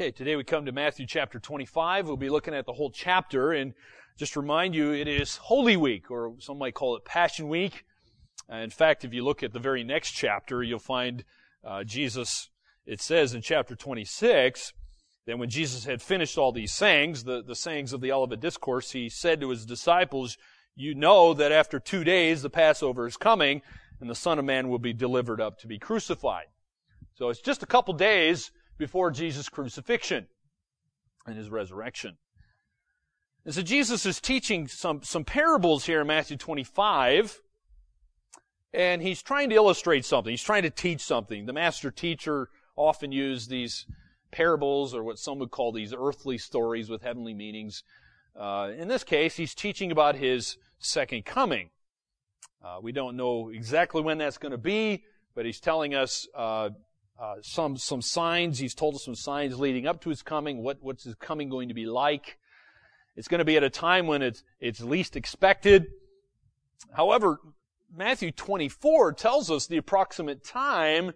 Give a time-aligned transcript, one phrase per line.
[0.00, 2.06] Okay, today we come to Matthew chapter 25.
[2.06, 3.74] We'll be looking at the whole chapter and
[4.16, 7.84] just remind you it is Holy Week, or some might call it Passion Week.
[8.48, 11.24] Uh, in fact, if you look at the very next chapter, you'll find
[11.64, 12.48] uh, Jesus,
[12.86, 14.72] it says in chapter 26,
[15.26, 18.92] that when Jesus had finished all these sayings, the, the sayings of the Olivet Discourse,
[18.92, 20.38] he said to his disciples,
[20.76, 23.62] You know that after two days the Passover is coming,
[24.00, 26.46] and the Son of Man will be delivered up to be crucified.
[27.16, 30.26] So it's just a couple days before Jesus' crucifixion
[31.26, 32.16] and his resurrection.
[33.44, 37.40] And so Jesus is teaching some, some parables here in Matthew 25,
[38.72, 40.30] and he's trying to illustrate something.
[40.30, 41.46] He's trying to teach something.
[41.46, 43.86] The master teacher often used these
[44.30, 47.82] parables, or what some would call these earthly stories with heavenly meanings.
[48.38, 51.70] Uh, in this case, he's teaching about his second coming.
[52.62, 55.04] Uh, we don't know exactly when that's going to be,
[55.34, 56.70] but he's telling us uh,
[57.18, 58.58] uh, some some signs.
[58.58, 60.62] He's told us some signs leading up to his coming.
[60.62, 62.38] What what's his coming going to be like?
[63.16, 65.86] It's going to be at a time when it's it's least expected.
[66.92, 67.38] However,
[67.92, 71.12] Matthew 24 tells us the approximate time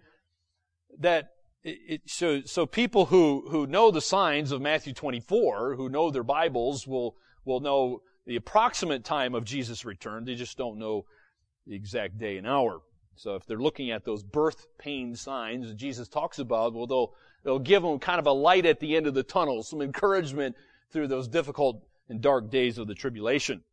[0.99, 1.29] that
[1.63, 6.11] it, it, so so people who who know the signs of Matthew 24, who know
[6.11, 10.25] their Bibles, will will know the approximate time of Jesus' return.
[10.25, 11.05] They just don't know
[11.65, 12.81] the exact day and hour.
[13.15, 17.13] So if they're looking at those birth pain signs that Jesus talks about, well, they'll,
[17.43, 20.55] they'll give them kind of a light at the end of the tunnel, some encouragement
[20.91, 23.63] through those difficult and dark days of the tribulation.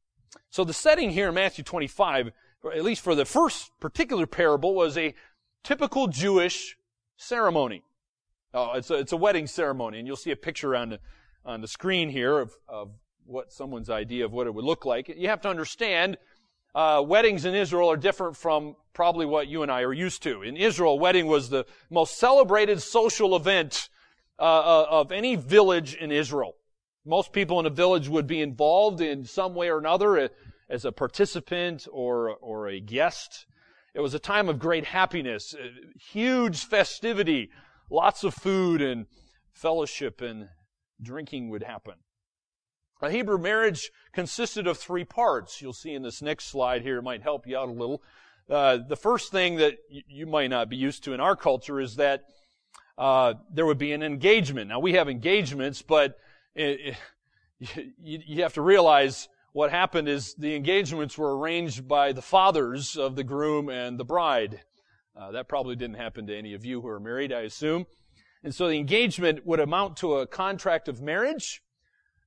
[0.51, 2.31] So the setting here in Matthew 25,
[2.75, 5.15] at least for the first particular parable, was a
[5.65, 6.77] typical Jewish
[7.17, 7.83] ceremony.
[8.53, 11.01] Oh, it's a, it's a wedding ceremony, and you'll see a picture on the,
[11.45, 12.91] on the screen here of, of
[13.27, 15.09] what someone's idea of what it would look like.
[15.09, 16.19] You have to understand
[16.75, 20.43] uh, weddings in Israel are different from probably what you and I are used to.
[20.43, 23.89] In Israel, wedding was the most celebrated social event
[24.39, 26.55] uh, uh, of any village in Israel.
[27.05, 30.29] Most people in a village would be involved in some way or another uh,
[30.69, 33.47] as a participant or, or a guest.
[33.95, 35.67] It was a time of great happiness, uh,
[36.13, 37.51] huge festivity,
[37.91, 39.07] lots of food and
[39.53, 40.49] fellowship and
[41.03, 41.95] drinking would happen.
[43.03, 45.63] A Hebrew marriage consisted of three parts.
[45.63, 48.03] You'll see in this next slide here, it might help you out a little.
[48.49, 51.97] Uh, the first thing that you might not be used to in our culture is
[51.97, 52.25] that
[52.99, 54.69] uh, there would be an engagement.
[54.69, 56.19] Now we have engagements, but
[56.55, 56.97] it,
[57.61, 62.23] it, you, you have to realize what happened is the engagements were arranged by the
[62.23, 64.61] fathers of the groom and the bride.
[65.19, 67.87] Uh, that probably didn't happen to any of you who are married, I assume.
[68.45, 71.63] And so the engagement would amount to a contract of marriage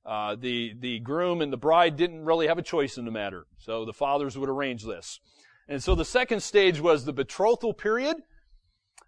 [0.06, 3.46] uh, the, the groom and the bride didn't really have a choice in the matter.
[3.58, 5.20] So the fathers would arrange this.
[5.68, 8.16] And so the second stage was the betrothal period.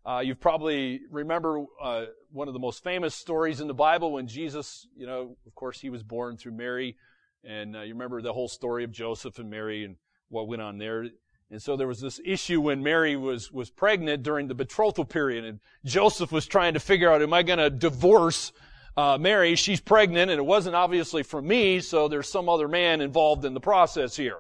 [0.07, 4.27] Uh, you probably remember uh, one of the most famous stories in the Bible when
[4.27, 6.97] Jesus, you know, of course, he was born through Mary,
[7.45, 9.97] and uh, you remember the whole story of Joseph and Mary and
[10.29, 11.07] what went on there.
[11.51, 15.45] And so there was this issue when Mary was was pregnant during the betrothal period,
[15.45, 18.53] and Joseph was trying to figure out, am I going to divorce
[18.97, 23.01] uh, Mary, she's pregnant, and it wasn't obviously from me, so there's some other man
[23.01, 24.39] involved in the process here.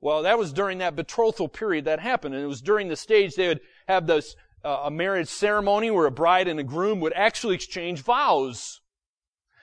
[0.00, 3.34] Well, that was during that betrothal period that happened, and it was during the stage
[3.34, 4.34] they would have this
[4.64, 8.80] uh, a marriage ceremony where a bride and a groom would actually exchange vows.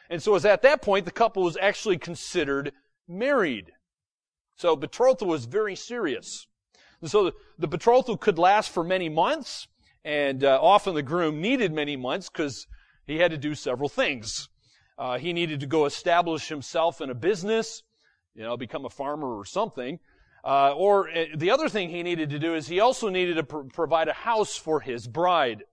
[0.10, 2.72] And so it was at that point the couple was actually considered
[3.08, 3.72] married.
[4.56, 6.48] So betrothal was very serious.
[7.02, 9.68] And so the, the betrothal could last for many months,
[10.04, 12.66] and uh, often the groom needed many months because
[13.08, 14.50] he had to do several things.
[14.98, 17.84] Uh, he needed to go establish himself in a business,
[18.36, 20.00] you know, become a farmer or something.
[20.44, 23.44] Uh, or uh, the other thing he needed to do is he also needed to
[23.44, 25.64] pr- provide a house for his bride.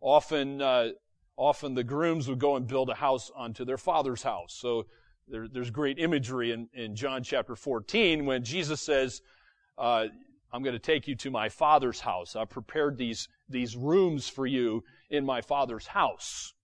[0.00, 0.88] Often, uh,
[1.36, 4.54] often the grooms would go and build a house onto their father's house.
[4.58, 4.86] So
[5.28, 9.22] there, there's great imagery in, in John chapter 14 when Jesus says,
[9.78, 10.06] uh,
[10.52, 12.36] I'm going to take you to my father's house.
[12.36, 16.54] I've prepared these, these rooms for you in my father's house.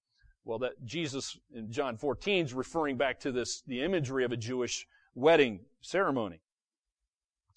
[0.45, 4.37] Well, that Jesus in John 14 is referring back to this, the imagery of a
[4.37, 6.41] Jewish wedding ceremony.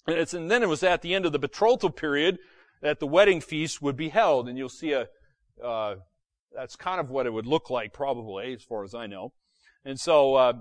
[0.06, 2.38] And, then it was at the end of the betrothal period
[2.80, 4.48] that the wedding feast would be held.
[4.48, 5.08] And you'll see a,
[5.62, 5.96] uh,
[6.54, 9.32] that's kind of what it would look like probably, as far as I know.
[9.84, 10.52] And so, uh,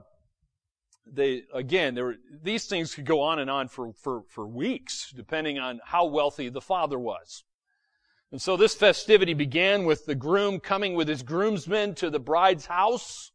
[1.05, 5.13] they, again, there were, these things could go on and on for, for, for weeks,
[5.15, 7.43] depending on how wealthy the father was.
[8.31, 12.65] And so this festivity began with the groom coming with his groomsmen to the bride's
[12.65, 13.31] house.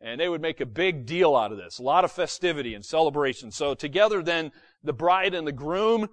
[0.00, 1.78] And they would make a big deal out of this.
[1.78, 3.50] A lot of festivity and celebration.
[3.50, 4.52] So together then,
[4.84, 6.08] the bride and the groom,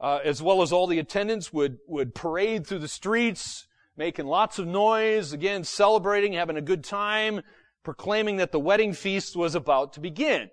[0.00, 3.66] uh, as well as all the attendants would, would parade through the streets.
[3.96, 7.42] making lots of noise, again, celebrating, having a good time,
[7.82, 10.50] proclaiming that the wedding feast was about to begin.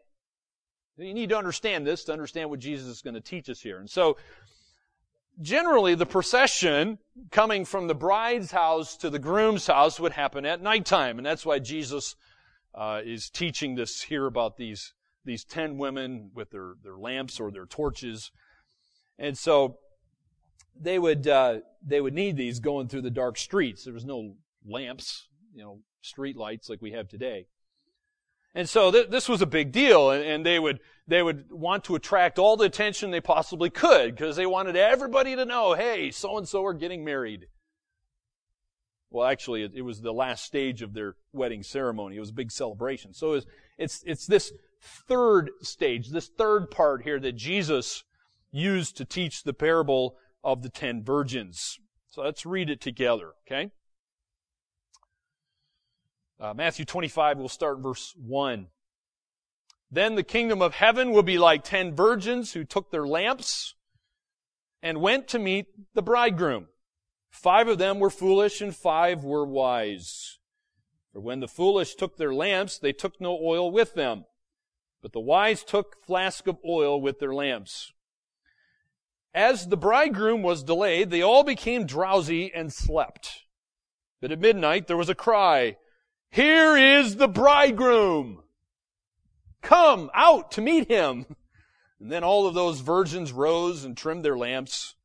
[0.97, 3.79] You need to understand this to understand what Jesus is going to teach us here.
[3.79, 4.17] And so,
[5.41, 6.99] generally, the procession
[7.31, 11.17] coming from the bride's house to the groom's house would happen at nighttime.
[11.17, 12.15] And that's why Jesus
[12.73, 14.93] uh, is teaching this here about these,
[15.25, 18.31] these ten women with their, their lamps or their torches.
[19.17, 19.77] And so,
[20.75, 23.83] they would, uh, they would need these going through the dark streets.
[23.83, 24.33] There was no
[24.65, 27.45] lamps, you know, street lights like we have today.
[28.55, 31.83] And so th- this was a big deal, and, and, they would they would want
[31.85, 36.11] to attract all the attention they possibly could because they wanted everybody to know, hey,
[36.11, 37.47] so and so are getting married.
[39.09, 42.15] Well, actually, it, it, was the last stage of their wedding ceremony.
[42.15, 43.13] It was a big celebration.
[43.13, 43.45] So it's
[43.77, 48.03] it's, it's this third stage, this third part here that Jesus
[48.51, 51.79] used to teach the parable of the ten virgins.
[52.09, 53.71] So let's read it together, okay?
[56.43, 58.67] Uh, Matthew 25, we'll start in verse 1.
[59.89, 63.75] Then the kingdom of heaven will be like ten virgins who took their lamps
[64.81, 66.67] and went to meet the bridegroom.
[67.29, 70.39] Five of them were foolish and five were wise.
[71.13, 74.25] For when the foolish took their lamps, they took no oil with them.
[75.01, 77.93] But the wise took flask of oil with their lamps.
[79.33, 83.43] As the bridegroom was delayed, they all became drowsy and slept.
[84.19, 85.77] But at midnight there was a cry,
[86.33, 88.41] here is the bridegroom.
[89.61, 91.27] Come out to meet him.
[91.99, 94.95] And then all of those virgins rose and trimmed their lamps.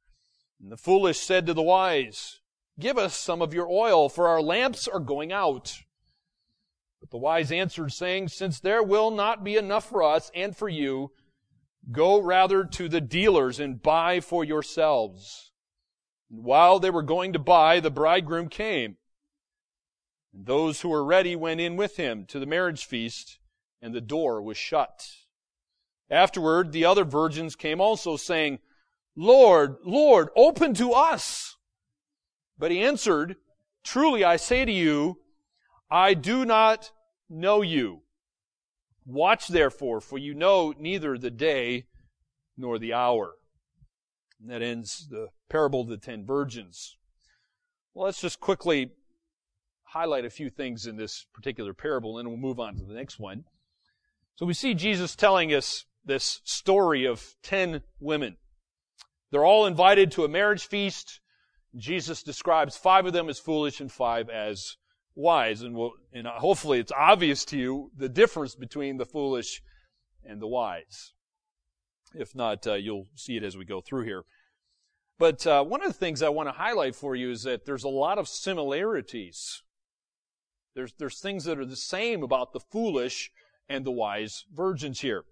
[0.58, 2.40] And the foolish said to the wise,
[2.80, 5.80] Give us some of your oil, for our lamps are going out.
[7.00, 10.68] But the wise answered, saying, Since there will not be enough for us and for
[10.68, 11.12] you,
[11.92, 15.52] go rather to the dealers and buy for yourselves.
[16.30, 18.96] And while they were going to buy, the bridegroom came.
[20.32, 23.38] And those who were ready went in with him to the marriage feast,
[23.80, 25.08] and the door was shut.
[26.10, 28.58] Afterward, the other virgins came also, saying,
[29.16, 31.56] Lord, Lord, open to us.
[32.58, 33.36] But he answered,
[33.84, 35.20] Truly I say to you,
[35.90, 36.92] I do not
[37.28, 38.02] know you.
[39.06, 41.86] Watch therefore, for you know neither the day
[42.56, 43.34] nor the hour.
[44.40, 46.96] And that ends the parable of the ten virgins.
[47.94, 48.92] Well, let's just quickly
[49.92, 52.94] highlight a few things in this particular parable, and then we'll move on to the
[52.94, 53.44] next one.
[54.36, 58.36] So we see Jesus telling us this story of ten women.
[59.30, 61.20] They're all invited to a marriage feast.
[61.76, 64.76] Jesus describes five of them as foolish and five as
[65.14, 65.60] wise.
[65.62, 69.60] And, we'll, and hopefully it's obvious to you the difference between the foolish
[70.24, 71.12] and the wise.
[72.14, 74.24] If not, uh, you'll see it as we go through here.
[75.18, 77.84] But uh, one of the things I want to highlight for you is that there's
[77.84, 79.62] a lot of similarities
[80.74, 83.30] there's, there's things that are the same about the foolish
[83.68, 85.24] and the wise virgins here.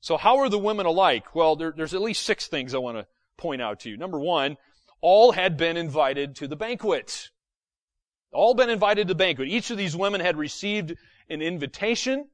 [0.00, 1.34] So how are the women alike?
[1.34, 3.06] Well, there, there's at least six things I want to
[3.36, 3.96] point out to you.
[3.96, 4.56] Number one,
[5.00, 7.30] all had been invited to the banquet.
[8.32, 9.48] All been invited to the banquet.
[9.48, 10.94] Each of these women had received
[11.28, 12.28] an invitation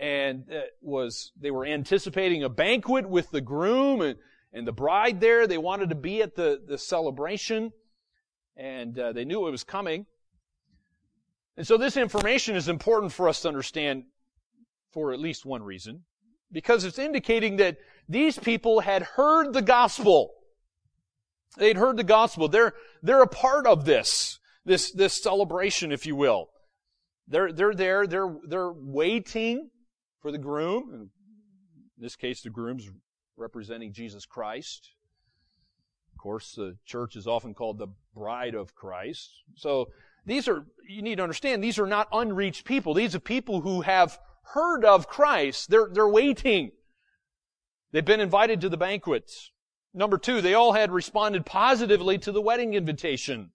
[0.00, 0.44] and
[0.80, 4.18] was, they were anticipating a banquet with the groom and,
[4.52, 5.46] and the bride there.
[5.46, 7.72] They wanted to be at the, the celebration
[8.56, 10.06] and uh, they knew it was coming.
[11.56, 14.04] And so this information is important for us to understand
[14.92, 16.04] for at least one reason.
[16.50, 17.78] Because it's indicating that
[18.08, 20.32] these people had heard the gospel.
[21.56, 22.48] They'd heard the gospel.
[22.48, 26.48] They're, they're a part of this, this, this celebration, if you will.
[27.28, 29.70] They're, they're there, they're, they're waiting
[30.20, 30.90] for the groom.
[30.92, 31.10] In
[31.98, 32.90] this case, the groom's
[33.36, 34.90] representing Jesus Christ.
[36.14, 39.30] Of course, the church is often called the bride of Christ.
[39.56, 39.88] So
[40.24, 42.94] these are, you need to understand, these are not unreached people.
[42.94, 44.18] These are people who have
[44.54, 45.70] heard of Christ.
[45.70, 46.72] They're, they're waiting.
[47.92, 49.50] They've been invited to the banquets.
[49.94, 53.50] Number two, they all had responded positively to the wedding invitation.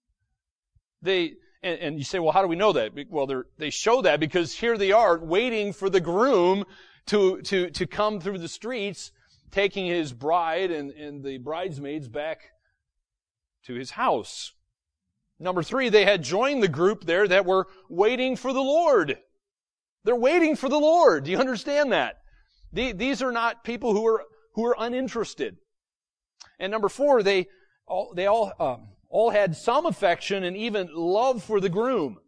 [1.02, 2.92] They, and, and you say, well, how do we know that?
[3.08, 6.64] Well, they they show that because here they are waiting for the groom
[7.06, 9.10] to, to, to come through the streets,
[9.50, 12.50] taking his bride and, and the bridesmaids back
[13.64, 14.52] to his house.
[15.40, 19.18] Number three, they had joined the group there that were waiting for the Lord.
[20.04, 21.24] They're waiting for the Lord.
[21.24, 22.16] Do you understand that?
[22.72, 25.58] These are not people who are, who are uninterested.
[26.58, 27.46] And number four, they
[27.86, 32.18] all, they all, um, all had some affection and even love for the groom.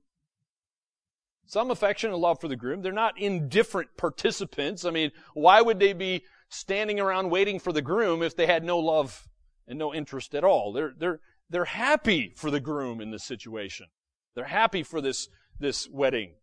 [1.46, 2.80] Some affection and love for the groom.
[2.80, 4.84] They're not indifferent participants.
[4.84, 8.62] I mean, why would they be standing around waiting for the groom if they had
[8.62, 9.28] no love
[9.66, 10.72] and no interest at all?
[10.72, 11.20] They're, they're,
[11.50, 13.87] they're happy for the groom in this situation.
[14.35, 15.28] They're happy for this,
[15.59, 16.35] this wedding.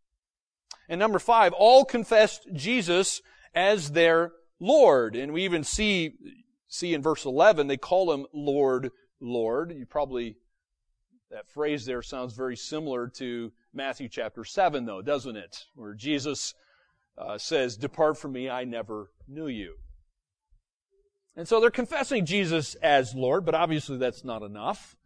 [0.90, 3.22] And number five, all confessed Jesus
[3.56, 5.16] as their Lord.
[5.16, 6.14] And we even see,
[6.68, 9.72] see in verse 11, they call him Lord, Lord.
[9.72, 10.36] You probably,
[11.32, 15.66] that phrase there sounds very similar to Matthew chapter 7 though, doesn't it?
[15.74, 16.54] Where Jesus
[17.18, 19.76] uh, says, depart from me, I never knew you.
[21.38, 24.97] And so they're confessing Jesus as Lord, but obviously that's not enough.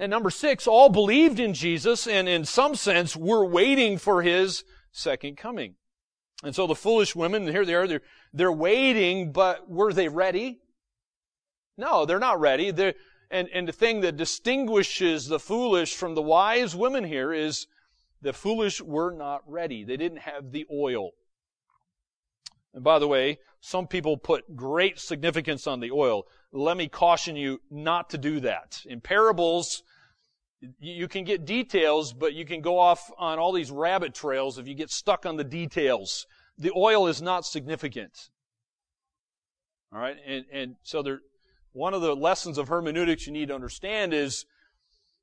[0.00, 4.64] And number six, all believed in Jesus and in some sense were waiting for his
[4.92, 5.74] second coming.
[6.42, 8.00] And so the foolish women, here they are, they're,
[8.32, 10.58] they're waiting, but were they ready?
[11.76, 12.70] No, they're not ready.
[12.70, 12.94] They're,
[13.30, 17.66] and, and the thing that distinguishes the foolish from the wise women here is
[18.22, 19.84] the foolish were not ready.
[19.84, 21.10] They didn't have the oil.
[22.72, 26.26] And by the way, some people put great significance on the oil.
[26.52, 28.80] Let me caution you not to do that.
[28.86, 29.82] In parables,
[30.78, 34.68] you can get details, but you can go off on all these rabbit trails if
[34.68, 36.26] you get stuck on the details.
[36.58, 38.12] The oil is not significant.
[39.92, 41.20] All right, and and so there,
[41.72, 44.44] one of the lessons of hermeneutics you need to understand is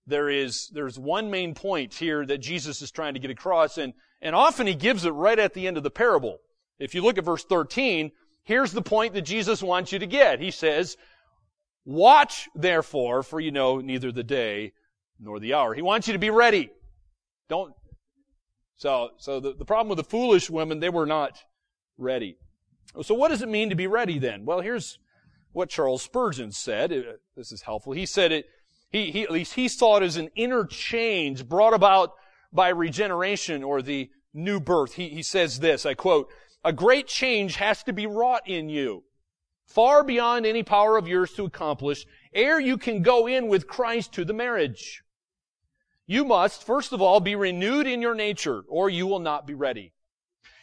[0.08, 3.94] there is there's one main point here that Jesus is trying to get across, and
[4.22, 6.40] and often he gives it right at the end of the parable.
[6.80, 8.12] If you look at verse 13,
[8.44, 10.40] here's the point that Jesus wants you to get.
[10.40, 10.98] He says,
[11.86, 14.74] "Watch therefore, for you know neither the day
[15.20, 15.74] nor the hour.
[15.74, 16.70] He wants you to be ready.
[17.50, 17.74] Don't.
[18.76, 21.40] So, so the, the problem with the foolish women, they were not
[21.98, 22.38] ready.
[23.02, 24.46] So what does it mean to be ready then?
[24.46, 25.00] Well, here's
[25.52, 26.92] what Charles Spurgeon said.
[26.92, 27.94] Uh, this is helpful.
[27.94, 28.46] He said it,
[28.92, 32.12] he, he, at least he saw it as an inner change brought about
[32.54, 34.94] by regeneration or the new birth.
[34.94, 36.30] He, he says this, I quote,
[36.64, 39.04] a great change has to be wrought in you,
[39.66, 44.14] far beyond any power of yours to accomplish, ere you can go in with Christ
[44.14, 45.02] to the marriage.
[46.08, 49.54] You must, first of all, be renewed in your nature, or you will not be
[49.54, 49.92] ready.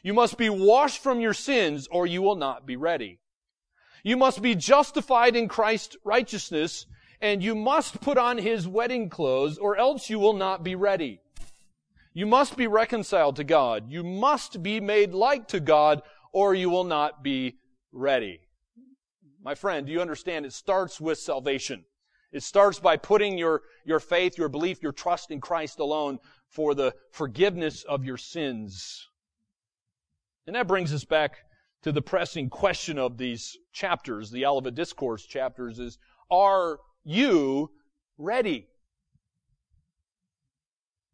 [0.02, 3.20] You must be washed from your sins, or you will not be ready.
[4.02, 6.86] You must be justified in Christ's righteousness,
[7.20, 11.20] and you must put on his wedding clothes, or else you will not be ready.
[12.14, 13.90] You must be reconciled to God.
[13.90, 17.58] You must be made like to God, or you will not be
[17.92, 18.40] ready.
[19.42, 20.46] My friend, do you understand?
[20.46, 21.84] It starts with salvation.
[22.34, 26.74] It starts by putting your, your faith, your belief, your trust in Christ alone for
[26.74, 29.08] the forgiveness of your sins.
[30.48, 31.36] And that brings us back
[31.84, 35.98] to the pressing question of these chapters, the Olivet Discourse chapters, is,
[36.28, 37.70] are you
[38.18, 38.66] ready?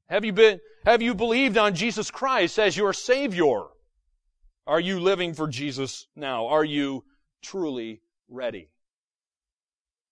[0.09, 3.65] Have you been, have you believed on Jesus Christ as your Savior?
[4.67, 6.47] Are you living for Jesus now?
[6.47, 7.05] Are you
[7.43, 8.71] truly ready?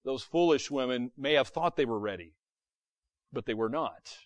[0.09, 2.33] Those foolish women may have thought they were ready,
[3.31, 4.17] but they were not.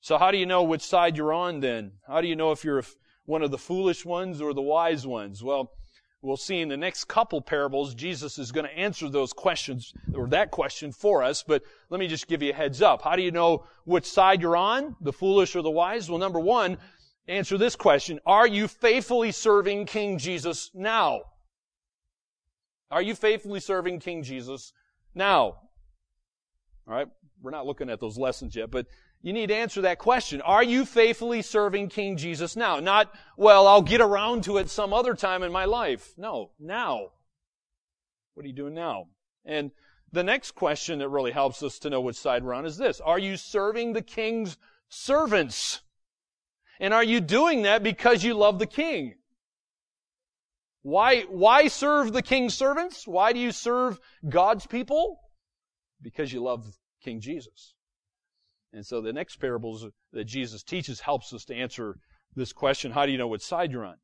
[0.00, 1.92] So how do you know which side you're on then?
[2.08, 2.82] How do you know if you're
[3.26, 5.44] one of the foolish ones or the wise ones?
[5.44, 5.70] Well,
[6.20, 10.26] we'll see in the next couple parables, Jesus is going to answer those questions, or
[10.26, 13.02] that question for us, but let me just give you a heads up.
[13.02, 16.10] How do you know which side you're on, the foolish or the wise?
[16.10, 16.78] Well, number one,
[17.28, 18.18] answer this question.
[18.26, 21.20] Are you faithfully serving King Jesus now?
[22.90, 24.72] Are you faithfully serving King Jesus
[25.14, 25.56] now?
[26.86, 27.08] All right.
[27.42, 28.86] We're not looking at those lessons yet, but
[29.20, 30.40] you need to answer that question.
[30.42, 32.80] Are you faithfully serving King Jesus now?
[32.80, 36.12] Not, well, I'll get around to it some other time in my life.
[36.16, 37.08] No, now.
[38.34, 39.08] What are you doing now?
[39.44, 39.70] And
[40.12, 43.00] the next question that really helps us to know which side we're on is this.
[43.00, 44.56] Are you serving the King's
[44.88, 45.80] servants?
[46.78, 49.14] And are you doing that because you love the King?
[50.84, 53.08] Why, why serve the king's servants?
[53.08, 53.98] Why do you serve
[54.28, 55.18] God's people?
[56.02, 57.74] Because you love King Jesus.
[58.70, 61.96] And so the next parables that Jesus teaches helps us to answer
[62.36, 63.96] this question, how do you know which side you're on?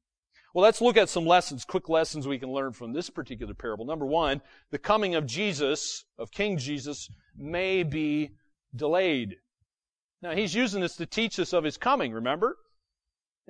[0.55, 3.85] Well, let's look at some lessons, quick lessons we can learn from this particular parable.
[3.85, 8.31] Number one, the coming of Jesus, of King Jesus, may be
[8.75, 9.37] delayed.
[10.23, 12.57] Now, he's using this to teach us of his coming, remember?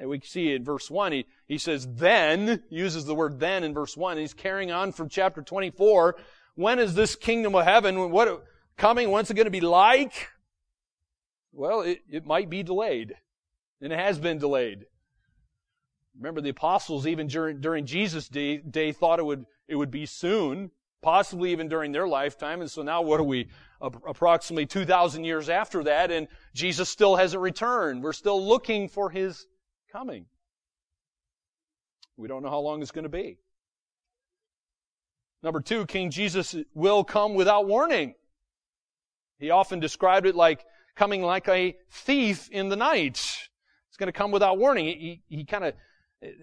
[0.00, 3.74] And we see in verse 1, he, he says, then, uses the word then in
[3.74, 4.16] verse 1.
[4.16, 6.16] He's carrying on from chapter 24.
[6.54, 8.10] When is this kingdom of heaven?
[8.10, 8.42] What,
[8.78, 9.10] coming?
[9.10, 10.28] what's it going to be like?
[11.52, 13.14] Well, it, it might be delayed.
[13.82, 14.86] And it has been delayed.
[16.18, 20.06] Remember, the apostles, even during, during Jesus' day, day, thought it would, it would be
[20.06, 20.70] soon,
[21.02, 22.62] possibly even during their lifetime.
[22.62, 23.48] And so now what are we?
[23.82, 28.02] Approximately 2,000 years after that, and Jesus still hasn't returned.
[28.02, 29.46] We're still looking for His
[29.92, 30.26] coming.
[32.16, 33.38] We don't know how long it's going to be.
[35.42, 38.14] Number two, King Jesus will come without warning.
[39.38, 40.64] He often described it like
[40.96, 43.14] coming like a thief in the night.
[43.88, 44.84] It's going to come without warning.
[44.84, 45.74] He, he, kind of,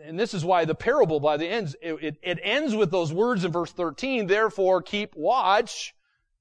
[0.04, 3.14] and this is why the parable by the ends, it, it, it ends with those
[3.14, 5.94] words in verse 13, therefore keep watch,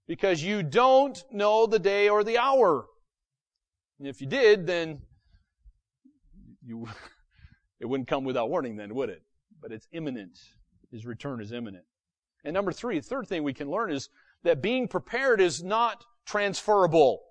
[0.06, 2.86] because you don't know the day or the hour.
[3.98, 5.02] And if you did, then
[6.66, 6.88] you,
[7.80, 9.22] it wouldn't come without warning then, would it?
[9.60, 10.38] But it's imminent.
[10.90, 11.84] His return is imminent.
[12.44, 14.08] And number three, the third thing we can learn is
[14.44, 17.22] that being prepared is not transferable.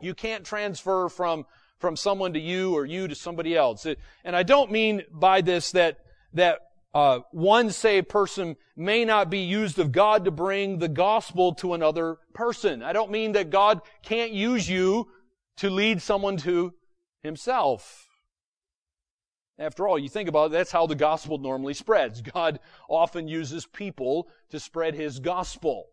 [0.00, 1.44] You can't transfer from,
[1.78, 3.86] from someone to you or you to somebody else.
[4.24, 5.98] And I don't mean by this that,
[6.34, 6.60] that
[6.94, 11.74] uh, one saved person may not be used of God to bring the gospel to
[11.74, 12.82] another person.
[12.82, 15.08] I don't mean that God can't use you
[15.58, 16.72] to lead someone to
[17.22, 18.09] himself.
[19.60, 22.22] After all, you think about it, that's how the gospel normally spreads.
[22.34, 25.90] God often uses people to spread his gospel.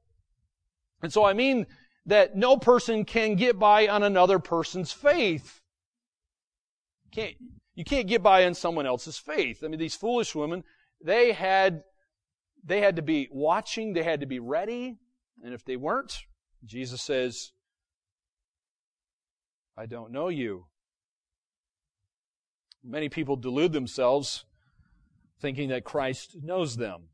[1.03, 1.67] And so I mean
[2.05, 5.61] that no person can get by on another person's faith.
[7.11, 7.35] Can't,
[7.75, 9.61] you can't get by on someone else's faith.
[9.63, 10.63] I mean, these foolish women,
[11.03, 11.83] they had,
[12.63, 14.97] they had to be watching, they had to be ready,
[15.43, 16.17] and if they weren't,
[16.65, 17.51] Jesus says,
[19.77, 20.65] I don't know you.
[22.83, 24.45] Many people delude themselves
[25.39, 27.09] thinking that Christ knows them.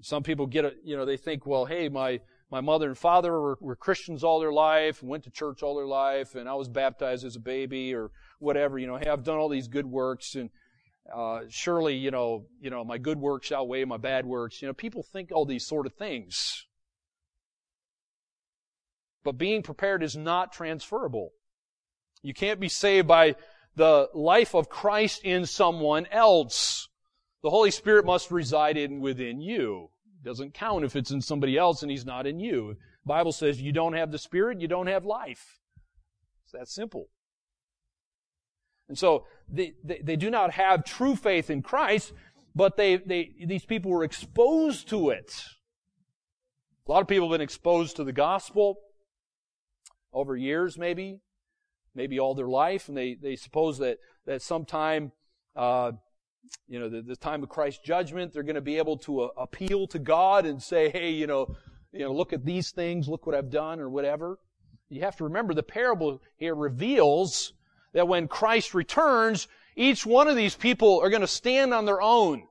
[0.00, 2.20] Some people get it, you know, they think, well, hey, my,
[2.50, 5.86] my mother and father were, were Christians all their life, went to church all their
[5.86, 8.78] life, and I was baptized as a baby or whatever.
[8.78, 10.50] You know, hey, I've done all these good works, and
[11.12, 14.60] uh, surely, you know, you know, my good works outweigh my bad works.
[14.60, 16.66] You know, people think all these sort of things.
[19.24, 21.32] But being prepared is not transferable.
[22.22, 23.34] You can't be saved by
[23.76, 26.88] the life of Christ in someone else.
[27.42, 29.90] The Holy Spirit must reside in within you.
[30.20, 32.76] It Doesn't count if it's in somebody else and he's not in you.
[33.04, 35.60] The Bible says you don't have the Spirit, you don't have life.
[36.44, 37.08] It's that simple.
[38.88, 42.12] And so they, they, they, do not have true faith in Christ,
[42.54, 45.44] but they, they, these people were exposed to it.
[46.86, 48.78] A lot of people have been exposed to the gospel
[50.12, 51.20] over years, maybe,
[51.96, 55.10] maybe all their life, and they, they suppose that, that sometime
[55.56, 55.92] uh,
[56.68, 59.28] you know, the, the time of Christ's judgment, they're going to be able to uh,
[59.36, 61.56] appeal to God and say, hey, you know,
[61.92, 64.38] you know, look at these things, look what I've done, or whatever.
[64.88, 67.52] You have to remember the parable here reveals
[67.94, 72.02] that when Christ returns, each one of these people are going to stand on their
[72.02, 72.46] own.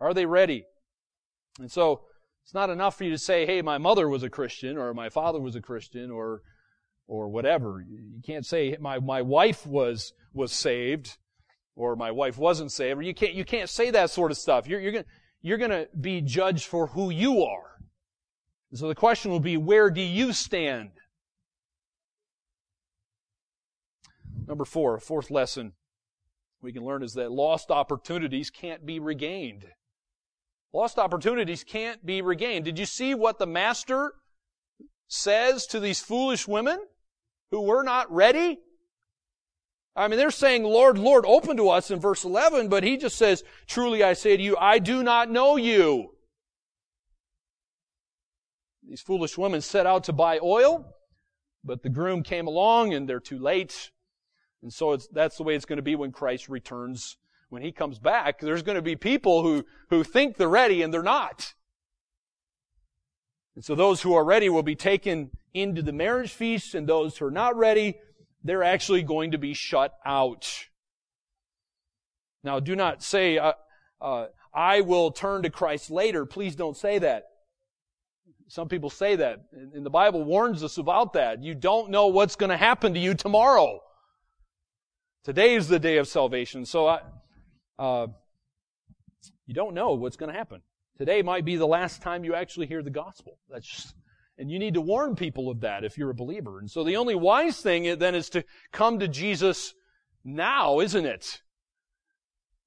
[0.00, 0.64] Are they ready?
[1.60, 2.02] And so,
[2.44, 5.08] it's not enough for you to say, hey, my mother was a Christian, or my
[5.08, 6.42] father was a Christian, or,
[7.06, 7.84] or whatever.
[7.86, 11.16] You can't say, my, my wife was, was saved
[11.76, 14.68] or my wife wasn't saved, or you can't, you can't say that sort of stuff.
[14.68, 15.04] You're, you're gonna,
[15.42, 17.80] you're gonna be judged for who you are.
[18.70, 20.90] And so the question will be, where do you stand?
[24.46, 25.72] Number four, fourth lesson
[26.60, 29.66] we can learn is that lost opportunities can't be regained.
[30.72, 32.64] Lost opportunities can't be regained.
[32.64, 34.14] Did you see what the master
[35.06, 36.78] says to these foolish women
[37.50, 38.58] who were not ready?
[39.96, 43.16] I mean, they're saying, Lord, Lord, open to us in verse 11, but he just
[43.16, 46.10] says, truly I say to you, I do not know you.
[48.86, 50.84] These foolish women set out to buy oil,
[51.62, 53.92] but the groom came along and they're too late.
[54.62, 57.16] And so that's the way it's going to be when Christ returns.
[57.50, 60.92] When he comes back, there's going to be people who, who think they're ready and
[60.92, 61.54] they're not.
[63.54, 67.16] And so those who are ready will be taken into the marriage feast and those
[67.16, 67.94] who are not ready
[68.44, 70.66] they're actually going to be shut out.
[72.44, 73.54] Now, do not say, uh,
[74.00, 76.26] uh, I will turn to Christ later.
[76.26, 77.24] Please don't say that.
[78.48, 81.42] Some people say that, and the Bible warns us about that.
[81.42, 83.80] You don't know what's going to happen to you tomorrow.
[85.24, 87.00] Today is the day of salvation, so I,
[87.78, 88.08] uh,
[89.46, 90.60] you don't know what's going to happen.
[90.96, 93.38] Today might be the last time you actually hear the gospel.
[93.50, 93.94] That's just,
[94.38, 96.60] and you need to warn people of that if you're a believer.
[96.60, 99.74] And so the only wise thing then is to come to Jesus
[100.24, 101.42] now, isn't it?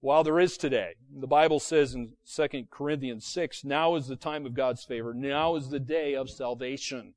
[0.02, 0.96] While there is today.
[1.20, 5.13] The Bible says in 2 Corinthians 6, now is the time of God's favor.
[5.13, 7.13] Now is the day of salvation.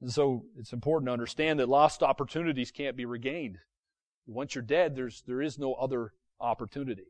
[0.00, 3.58] And so it's important to understand that lost opportunities can't be regained.
[4.26, 7.06] Once you're dead, there's, there is no other opportunity.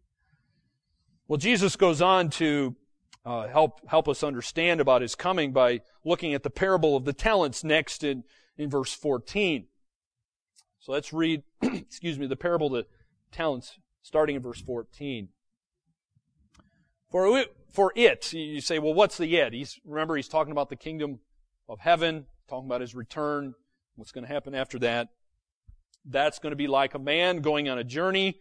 [1.27, 2.77] Well, Jesus goes on to
[3.25, 7.15] uh, help help us understand about his coming by looking at the parable of the
[7.15, 8.25] talents next in,
[8.59, 9.67] in verse 14.
[10.81, 12.87] So let's read, excuse me, the parable of the
[13.33, 15.29] talents starting in verse 14.
[17.11, 19.55] For it, for it, you say, well, what's the it?
[19.55, 21.21] He's, remember, he's talking about the kingdom
[21.69, 23.55] of heaven, talking about his return,
[23.97, 25.09] what's going to happen after that.
[26.05, 28.41] That's going to be like a man going on a journey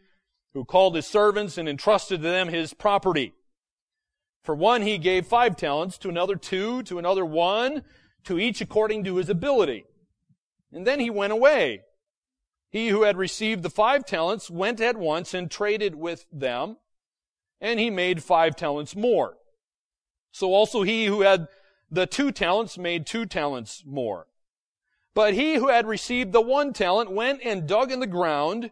[0.54, 3.34] who called his servants and entrusted to them his property.
[4.44, 7.84] For one, he gave five talents, to another two, to another one,
[8.26, 9.86] to each according to his ability.
[10.72, 11.82] And then he went away.
[12.70, 16.78] He who had received the five talents went at once and traded with them,
[17.62, 19.38] and he made five talents more.
[20.32, 21.48] So also he who had
[21.90, 24.28] the two talents made two talents more.
[25.14, 28.72] But he who had received the one talent went and dug in the ground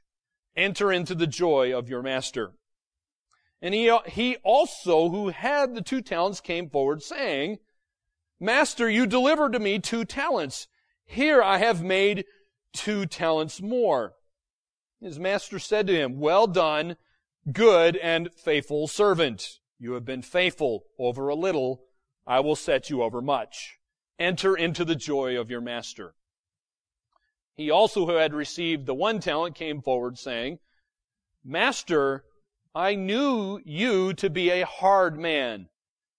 [0.55, 2.51] Enter into the joy of your master.
[3.61, 7.59] And he, he also who had the two talents came forward saying,
[8.39, 10.67] Master, you delivered to me two talents.
[11.05, 12.25] Here I have made
[12.73, 14.13] two talents more.
[14.99, 16.97] His master said to him, Well done,
[17.51, 19.59] good and faithful servant.
[19.79, 21.83] You have been faithful over a little.
[22.25, 23.77] I will set you over much.
[24.19, 26.13] Enter into the joy of your master.
[27.61, 30.57] He also who had received the one talent came forward saying,
[31.43, 32.25] Master,
[32.73, 35.69] I knew you to be a hard man,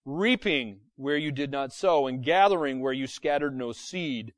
[0.05, 4.35] reaping where you did not sow and gathering where you scattered no seed.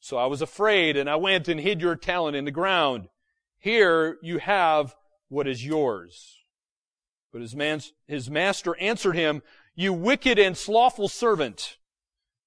[0.00, 3.10] So I was afraid and I went and hid your talent in the ground.
[3.58, 4.96] Here you have
[5.28, 6.42] what is yours.
[7.32, 9.42] But his, man, his master answered him,
[9.74, 11.76] You wicked and slothful servant.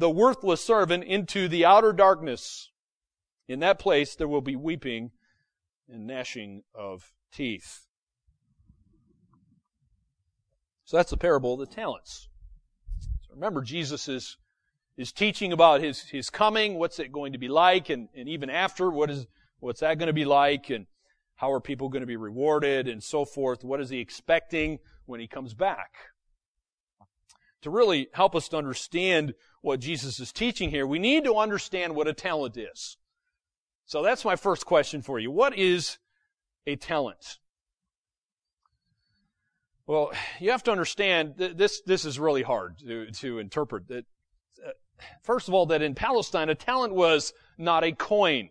[0.00, 2.70] the worthless servant into the outer darkness.
[3.46, 5.10] In that place there will be weeping
[5.88, 7.86] and gnashing of teeth.
[10.84, 12.28] So that's the parable of the talents.
[13.20, 14.38] So remember, Jesus is
[14.96, 18.50] is teaching about his, his coming, what's it going to be like, and, and even
[18.50, 19.26] after, what is,
[19.60, 20.86] what's that going to be like, and
[21.36, 23.64] how are people going to be rewarded, and so forth.
[23.64, 25.90] What is he expecting when he comes back?
[27.62, 31.94] To really help us to understand what Jesus is teaching here, we need to understand
[31.94, 32.96] what a talent is.
[33.84, 35.30] So that's my first question for you.
[35.30, 35.98] What is
[36.66, 37.38] a talent?
[39.86, 41.82] Well, you have to understand this.
[41.84, 43.88] This is really hard to to interpret.
[43.88, 44.04] That
[44.64, 44.70] uh,
[45.22, 48.50] first of all, that in Palestine, a talent was not a coin.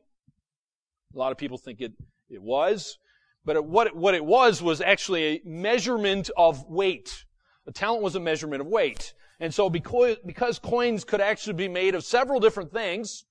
[1.15, 1.93] A lot of people think it,
[2.29, 2.97] it was.
[3.45, 7.25] But it, what, it, what it was was actually a measurement of weight.
[7.69, 9.13] A talent was a measurement of weight.
[9.39, 13.23] And so because, because coins could actually be made of several different things,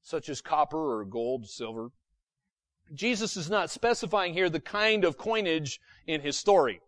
[0.00, 1.90] such as copper or gold, silver,
[2.92, 5.78] Jesus is not specifying here the kind of coinage
[6.08, 6.80] in his story.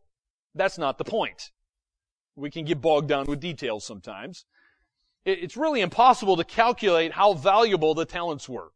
[0.56, 1.52] That's not the point.
[2.34, 4.44] We can get bogged down with details sometimes
[5.24, 8.70] it's really impossible to calculate how valuable the talents were.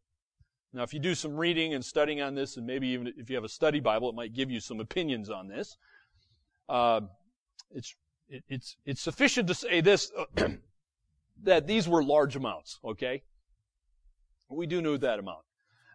[0.72, 3.36] Now, if you do some reading and studying on this, and maybe even if you
[3.36, 5.76] have a study Bible, it might give you some opinions on this.
[6.68, 7.00] Uh,
[7.70, 7.94] it's
[8.28, 10.12] it, it's it's sufficient to say this
[11.42, 12.78] that these were large amounts.
[12.84, 13.22] Okay,
[14.48, 15.44] we do know that amount.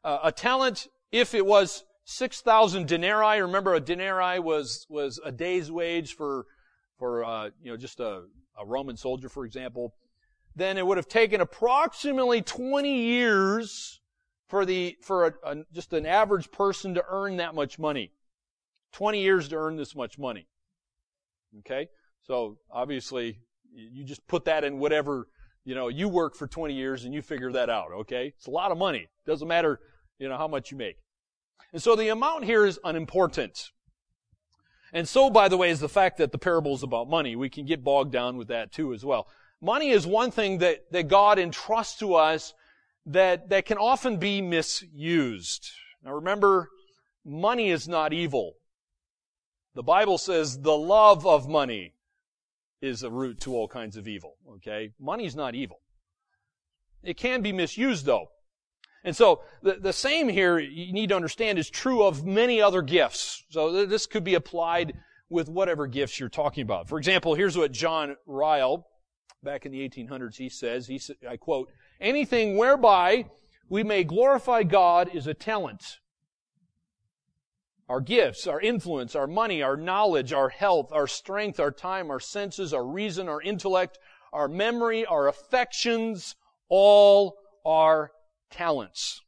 [0.04, 5.32] Uh, a talent, if it was six thousand denarii, remember a denarii was was a
[5.32, 6.46] day's wage for
[6.98, 8.24] for uh, you know just a,
[8.60, 9.94] a Roman soldier, for example
[10.56, 14.02] then it would have taken approximately 20 years
[14.48, 18.12] for the for a, a, just an average person to earn that much money.
[18.92, 20.48] 20 years to earn this much money.
[21.60, 21.90] Okay?
[22.26, 23.40] So obviously
[23.74, 25.28] you just put that in whatever,
[25.66, 28.34] you know, you work for 20 years and you figure that out, okay?
[28.38, 29.08] It's a lot of money.
[29.26, 29.80] Doesn't matter,
[30.20, 30.98] you know, how much you make.
[31.72, 33.72] And so the amount here is unimportant.
[34.94, 37.36] And so, by the way, is the fact that the parable is about money.
[37.36, 39.28] We can get bogged down with that too as well.
[39.60, 42.54] Money is one thing that, that God entrusts to us
[43.08, 45.72] that, that can often be misused.
[46.04, 46.70] Now remember,
[47.26, 48.54] money is not evil.
[49.74, 51.96] The Bible says the love of money
[52.84, 54.36] is a root to all kinds of evil.
[54.56, 54.92] Okay?
[55.00, 55.80] Money is not evil.
[57.02, 58.28] It can be misused though.
[59.06, 62.82] And so the, the same here you need to understand is true of many other
[62.82, 63.44] gifts.
[63.50, 64.94] So this could be applied
[65.30, 66.88] with whatever gifts you're talking about.
[66.88, 68.86] For example, here's what John Ryle,
[69.42, 71.70] back in the 1800s, he says, he, I quote,
[72.00, 73.26] anything whereby
[73.70, 76.00] we may glorify God is a talent.
[77.94, 82.20] Our gifts, our influence, our money, our knowledge, our health, our strength, our time, our
[82.20, 84.00] senses, our reason, our intellect,
[84.34, 86.36] our memory, our affections,
[86.70, 88.10] all are
[88.50, 89.22] talents.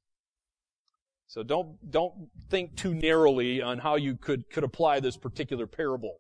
[1.28, 6.16] So don't, don't think too narrowly on how you could, could apply this particular parable.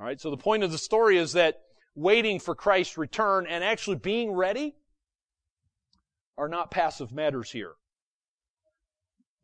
[0.00, 1.60] Alright, so the point of the story is that
[1.94, 4.74] waiting for Christ's return and actually being ready
[6.36, 7.74] are not passive matters here.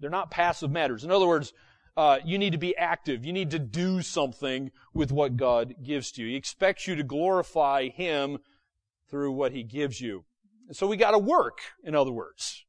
[0.00, 1.04] They're not passive matters.
[1.04, 1.52] In other words,
[1.96, 3.24] uh, you need to be active.
[3.24, 6.28] You need to do something with what God gives to you.
[6.28, 8.38] He expects you to glorify Him
[9.10, 10.24] through what He gives you.
[10.68, 12.64] And so we gotta work, in other words.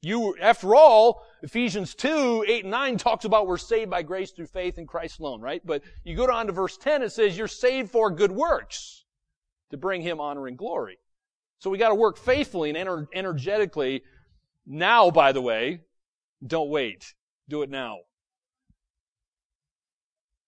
[0.00, 4.46] You, after all, Ephesians 2, 8 and 9 talks about we're saved by grace through
[4.46, 5.64] faith in Christ alone, right?
[5.64, 9.04] But you go down to verse 10, it says you're saved for good works
[9.70, 10.98] to bring Him honor and glory.
[11.58, 14.02] So we gotta work faithfully and ener- energetically
[14.66, 15.80] now, by the way.
[16.44, 17.14] Don't wait.
[17.48, 17.98] Do it now.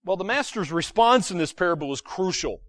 [0.04, 2.60] Well, the master's response in this parable is crucial.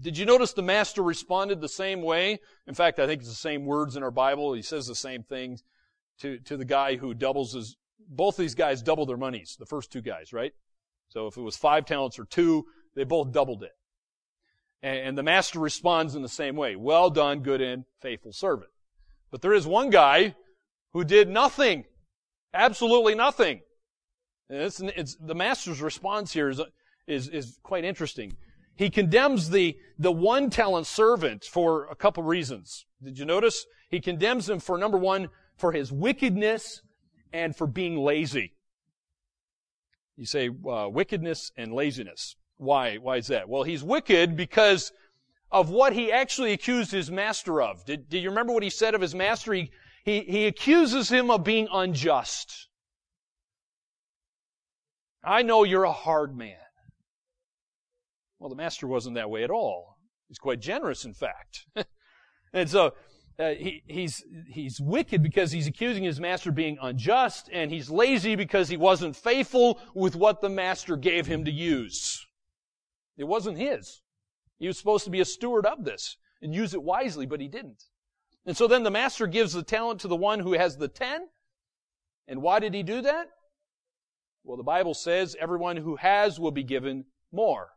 [0.00, 2.40] Did you notice the master responded the same way?
[2.66, 4.54] In fact, I think it's the same words in our Bible.
[4.54, 5.62] He says the same things
[6.20, 7.76] to, to the guy who doubles his,
[8.08, 10.52] both these guys double their monies, the first two guys, right?
[11.10, 13.72] So if it was five talents or two, they both doubled it.
[14.82, 16.74] And, and the master responds in the same way.
[16.74, 18.70] Well done, good and faithful servant.
[19.30, 20.34] But there is one guy
[20.92, 21.84] who did nothing.
[22.52, 23.60] Absolutely nothing.
[24.48, 26.60] It's, it's, the master's response here is,
[27.06, 28.36] is, is quite interesting.
[28.76, 32.86] He condemns the, the one talent servant for a couple reasons.
[33.02, 33.66] Did you notice?
[33.88, 36.82] He condemns him for number one, for his wickedness
[37.32, 38.52] and for being lazy.
[40.16, 42.36] You say, uh, wickedness and laziness.
[42.56, 42.96] Why?
[42.96, 43.48] Why is that?
[43.48, 44.92] Well, he's wicked because
[45.50, 47.84] of what he actually accused his master of.
[47.84, 49.54] Did, did you remember what he said of his master?
[49.54, 49.70] He,
[50.04, 52.68] he, he accuses him of being unjust.
[55.26, 56.56] I know you're a hard man.
[58.38, 59.98] Well, the master wasn't that way at all.
[60.28, 61.66] He's quite generous, in fact.
[62.52, 62.92] and so,
[63.38, 67.90] uh, he, he's, he's wicked because he's accusing his master of being unjust, and he's
[67.90, 72.24] lazy because he wasn't faithful with what the master gave him to use.
[73.16, 74.02] It wasn't his.
[74.58, 77.48] He was supposed to be a steward of this and use it wisely, but he
[77.48, 77.82] didn't.
[78.46, 81.28] And so then the master gives the talent to the one who has the ten.
[82.28, 83.28] And why did he do that?
[84.44, 87.68] Well, the Bible says everyone who has will be given more.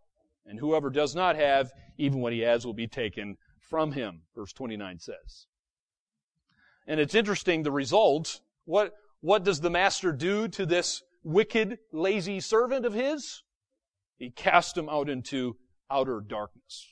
[0.45, 4.53] And whoever does not have, even what he has will be taken from him, verse
[4.53, 5.47] 29 says.
[6.85, 8.41] And it's interesting, the result.
[8.65, 13.43] What, what does the master do to this wicked, lazy servant of his?
[14.17, 15.57] He cast him out into
[15.91, 16.87] outer darkness,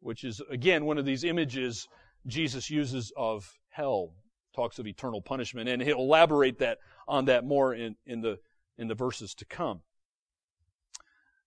[0.00, 1.88] which is, again, one of these images
[2.26, 4.12] Jesus uses of hell,
[4.54, 8.38] talks of eternal punishment, and he'll elaborate that on that more in, in the
[8.78, 9.82] in the verses to come.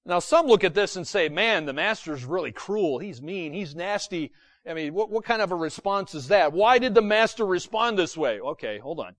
[0.05, 2.99] Now, some look at this and say, man, the master's really cruel.
[2.99, 3.53] He's mean.
[3.53, 4.31] He's nasty.
[4.67, 6.53] I mean, what, what kind of a response is that?
[6.53, 8.39] Why did the master respond this way?
[8.39, 9.15] Okay, hold on.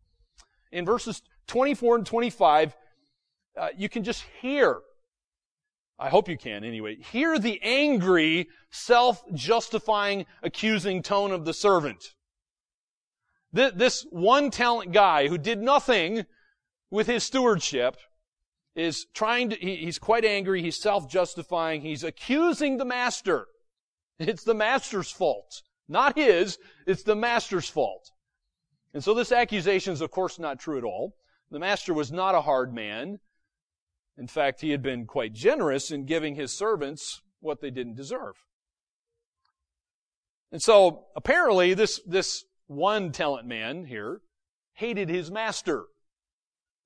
[0.73, 2.77] In verses 24 and 25,
[3.57, 4.81] uh, you can just hear,
[5.99, 12.15] I hope you can anyway, hear the angry, self-justifying, accusing tone of the servant.
[13.53, 16.25] This one talent guy who did nothing
[16.91, 17.97] with his stewardship
[18.75, 23.47] is trying to, he, he's quite angry, he's self-justifying, he's accusing the master.
[24.19, 25.63] It's the master's fault.
[25.89, 28.11] Not his, it's the master's fault.
[28.93, 31.15] And so this accusation is of course not true at all.
[31.51, 33.19] The master was not a hard man.
[34.17, 38.35] In fact, he had been quite generous in giving his servants what they didn't deserve.
[40.53, 44.21] And so apparently this, this one talent man here
[44.75, 45.85] hated his master.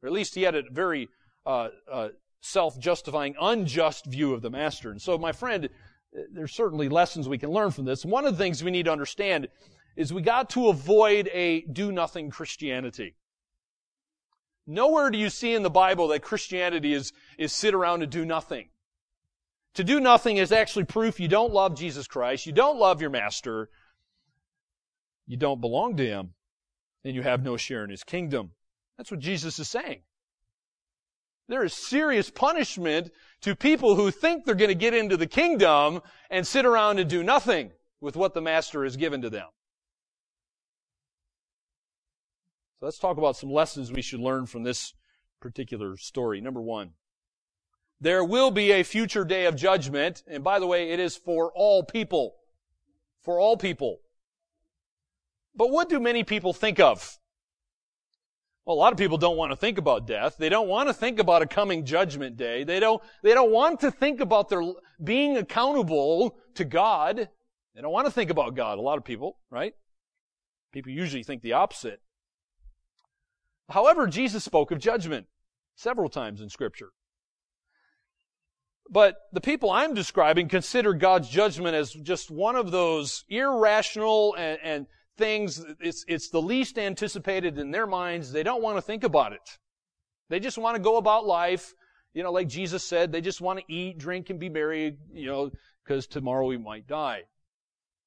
[0.04, 1.08] Or at least he had a very
[1.46, 2.08] uh, uh,
[2.42, 4.90] self-justifying, unjust view of the master.
[4.90, 5.70] And so, my friend,
[6.30, 8.04] there's certainly lessons we can learn from this.
[8.04, 9.48] One of the things we need to understand
[9.96, 13.14] is we got to avoid a do-nothing Christianity.
[14.66, 18.26] Nowhere do you see in the Bible that Christianity is, is sit around and do
[18.26, 18.68] nothing.
[19.74, 23.10] To do nothing is actually proof you don't love Jesus Christ, you don't love your
[23.10, 23.70] master,
[25.26, 26.34] you don't belong to him,
[27.04, 28.50] and you have no share in his kingdom.
[28.96, 30.02] That's what Jesus is saying.
[31.48, 33.10] There is serious punishment
[33.42, 37.10] to people who think they're going to get into the kingdom and sit around and
[37.10, 39.48] do nothing with what the master has given to them.
[42.80, 44.94] So let's talk about some lessons we should learn from this
[45.40, 46.40] particular story.
[46.40, 46.92] Number one.
[48.00, 51.52] There will be a future day of judgment, and by the way, it is for
[51.54, 52.34] all people.
[53.22, 54.00] For all people.
[55.54, 57.18] But what do many people think of?
[58.64, 60.36] Well, a lot of people don't want to think about death.
[60.38, 62.64] They don't want to think about a coming judgment day.
[62.64, 64.62] They don't, they don't want to think about their
[65.02, 67.28] being accountable to God.
[67.74, 68.78] They don't want to think about God.
[68.78, 69.74] A lot of people, right?
[70.72, 72.00] People usually think the opposite.
[73.68, 75.26] However, Jesus spoke of judgment
[75.74, 76.90] several times in scripture.
[78.88, 84.58] But the people I'm describing consider God's judgment as just one of those irrational and,
[84.62, 88.32] and things, it's, it's the least anticipated in their minds.
[88.32, 89.58] They don't want to think about it.
[90.28, 91.74] They just want to go about life,
[92.14, 95.26] you know, like Jesus said, they just want to eat, drink, and be merry, you
[95.26, 95.50] know,
[95.84, 97.22] because tomorrow we might die.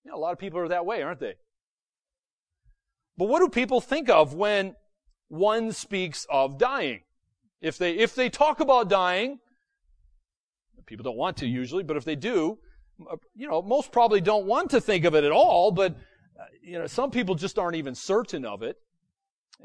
[0.04, 1.36] You know, a lot of people are that way, aren't they?
[3.18, 4.76] But what do people think of when
[5.28, 7.02] one speaks of dying?
[7.62, 9.40] If they, if they talk about dying,
[10.86, 12.60] people don't want to usually, but if they do,
[13.36, 15.96] you know, most probably don't want to think of it at all, but
[16.62, 18.78] you know, some people just aren't even certain of it.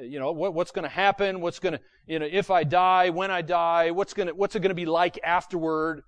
[0.00, 1.40] You know, what, what's going to happen?
[1.40, 4.56] What's going to, you know, if I die, when I die, what's going to, what's
[4.56, 6.02] it going to be like afterward?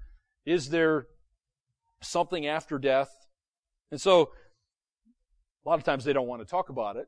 [0.46, 1.06] Is there
[2.00, 3.10] something after death?
[3.90, 4.30] And so,
[5.64, 7.06] a lot of times they don't want to talk about it.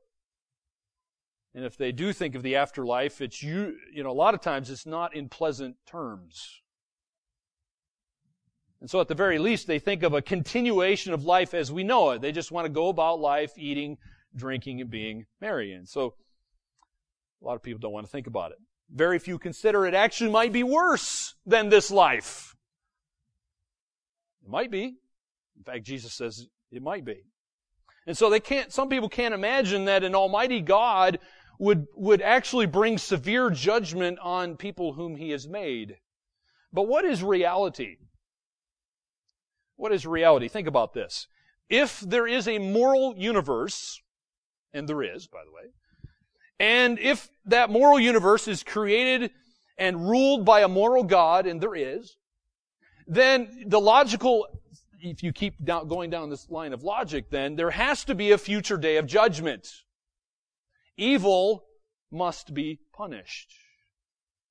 [1.55, 4.43] And if they do think of the afterlife, it's you, you know, a lot of
[4.43, 6.61] times it's not in pleasant terms.
[8.87, 11.83] And so at the very least, they think of a continuation of life as we
[11.83, 12.21] know it.
[12.21, 13.99] They just want to go about life eating,
[14.37, 15.73] drinking, and being merry.
[15.73, 16.15] And so
[17.43, 18.59] a lot of people don't want to think about it.
[18.89, 22.55] Very few consider it actually might be worse than this life.
[24.45, 24.85] It might be.
[25.57, 27.25] In fact, Jesus says it might be.
[28.07, 31.19] And so they can't, some people can't imagine that an almighty God
[31.59, 35.97] would, would actually bring severe judgment on people whom he has made.
[36.73, 37.97] But what is reality?
[39.77, 40.49] What is reality?
[40.49, 41.29] Think about this.
[41.69, 44.01] If there is a moral universe,
[44.73, 45.73] and there is, by the way,
[46.59, 49.31] and if that moral universe is created
[49.77, 52.17] and ruled by a moral God, and there is,
[53.07, 54.47] then the logical,
[55.01, 58.33] if you keep down, going down this line of logic, then there has to be
[58.33, 59.69] a future day of judgment.
[60.97, 61.65] Evil
[62.11, 63.53] must be punished.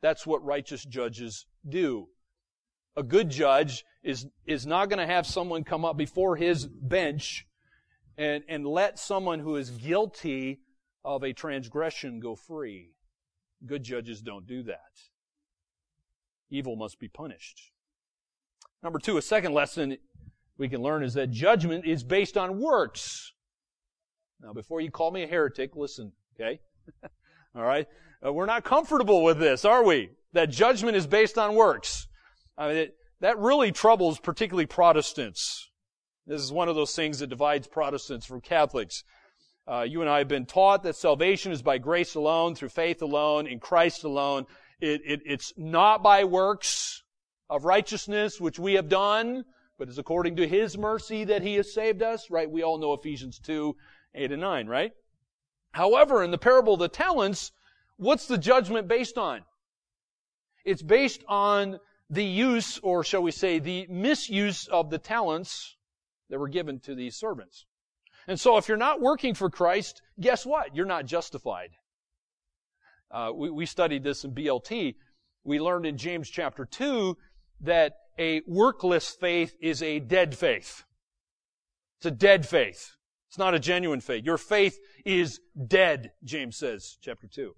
[0.01, 2.09] That's what righteous judges do.
[2.97, 7.45] A good judge is, is not going to have someone come up before his bench
[8.17, 10.61] and, and let someone who is guilty
[11.03, 12.91] of a transgression go free.
[13.65, 14.79] Good judges don't do that.
[16.49, 17.71] Evil must be punished.
[18.81, 19.97] Number two, a second lesson
[20.57, 23.33] we can learn is that judgment is based on works.
[24.41, 26.59] Now, before you call me a heretic, listen, okay?
[27.55, 27.87] All right?
[28.25, 30.11] Uh, we're not comfortable with this, are we?
[30.33, 32.07] That judgment is based on works.
[32.57, 35.69] I mean, it, that really troubles particularly Protestants.
[36.27, 39.03] This is one of those things that divides Protestants from Catholics.
[39.67, 43.01] Uh, you and I have been taught that salvation is by grace alone, through faith
[43.01, 44.45] alone, in Christ alone.
[44.79, 47.03] It, it, it's not by works
[47.49, 49.45] of righteousness which we have done,
[49.77, 52.49] but it's according to His mercy that He has saved us, right?
[52.49, 53.75] We all know Ephesians 2,
[54.13, 54.91] 8 and 9, right?
[55.71, 57.51] However, in the parable of the talents,
[57.97, 59.41] what's the judgment based on?
[60.63, 65.75] It's based on the use, or shall we say, the misuse of the talents
[66.29, 67.65] that were given to these servants.
[68.27, 70.75] And so if you're not working for Christ, guess what?
[70.75, 71.71] You're not justified.
[73.11, 74.95] Uh, we, we studied this in BLT.
[75.43, 77.17] We learned in James chapter 2
[77.61, 80.83] that a workless faith is a dead faith.
[81.99, 82.95] It's a dead faith.
[83.29, 84.23] It's not a genuine faith.
[84.23, 87.53] Your faith is dead, James says, chapter 2.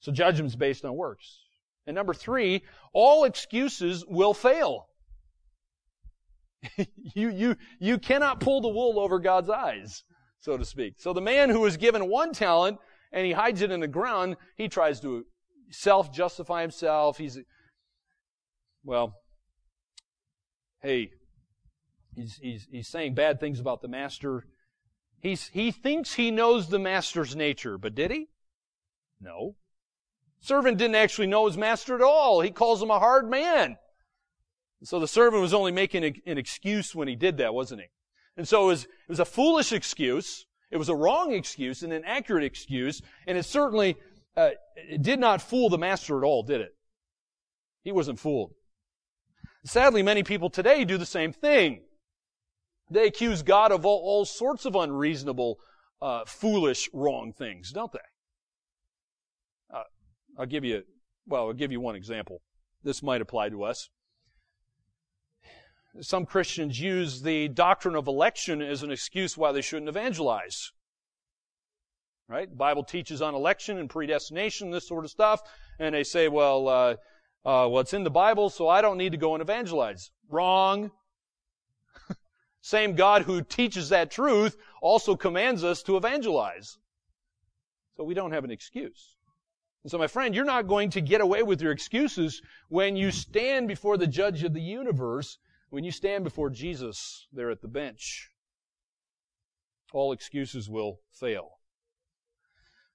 [0.00, 1.40] So judgment's based on works.
[1.88, 4.88] And number three, all excuses will fail.
[6.76, 10.04] you, you, you cannot pull the wool over God's eyes,
[10.38, 10.96] so to speak.
[10.98, 12.76] So the man who was given one talent
[13.10, 15.24] and he hides it in the ground, he tries to
[15.70, 17.16] self-justify himself.
[17.16, 17.38] He's,
[18.84, 19.14] well,
[20.82, 21.10] hey,
[22.14, 24.44] he's, he's, he's saying bad things about the master.
[25.22, 28.26] He's, he thinks he knows the master's nature, but did he?
[29.22, 29.56] No.
[30.40, 32.40] Servant didn't actually know his master at all.
[32.40, 33.76] He calls him a hard man.
[34.84, 37.88] So the servant was only making an excuse when he did that, wasn't he?
[38.36, 40.46] And so it was, it was a foolish excuse.
[40.70, 43.96] It was a wrong excuse, and an inaccurate excuse, and it certainly
[44.38, 46.70] uh, it did not fool the master at all, did it?
[47.82, 48.52] He wasn't fooled.
[49.64, 51.82] Sadly, many people today do the same thing.
[52.88, 55.58] They accuse God of all, all sorts of unreasonable,
[56.00, 57.98] uh, foolish, wrong things, don't they?
[60.38, 60.84] I'll give you,
[61.26, 62.40] well, I'll give you one example.
[62.84, 63.90] This might apply to us.
[66.00, 70.70] Some Christians use the doctrine of election as an excuse why they shouldn't evangelize.
[72.28, 72.48] Right?
[72.48, 75.40] The Bible teaches on election and predestination, this sort of stuff,
[75.80, 76.90] and they say, well, uh,
[77.44, 80.10] uh, well, it's in the Bible, so I don't need to go and evangelize.
[80.28, 80.92] Wrong.
[82.60, 86.76] Same God who teaches that truth also commands us to evangelize.
[87.96, 89.16] So we don't have an excuse.
[89.88, 93.10] And so, my friend, you're not going to get away with your excuses when you
[93.10, 95.38] stand before the judge of the universe,
[95.70, 98.30] when you stand before Jesus there at the bench.
[99.94, 101.52] All excuses will fail.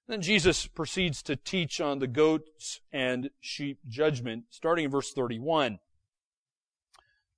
[0.06, 5.80] Then Jesus proceeds to teach on the goats and sheep judgment, starting in verse 31.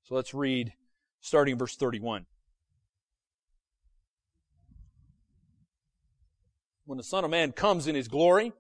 [0.03, 0.75] So let's read
[1.23, 2.27] starting in verse 31.
[6.85, 8.53] When the Son of Man comes in his glory,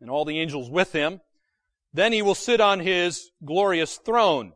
[0.00, 1.20] and all the angels with him,
[1.92, 4.52] then he will sit on his glorious throne.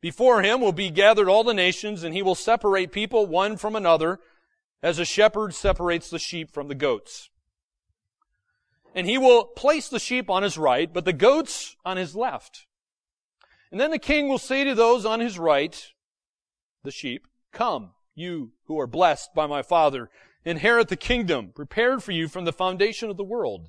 [0.00, 3.74] Before him will be gathered all the nations, and he will separate people one from
[3.74, 4.20] another,
[4.82, 7.30] as a shepherd separates the sheep from the goats.
[8.94, 12.66] And he will place the sheep on his right, but the goats on his left.
[13.70, 15.92] And then the king will say to those on his right,
[16.84, 20.10] the sheep, Come, you who are blessed by my Father,
[20.44, 23.68] inherit the kingdom prepared for you from the foundation of the world.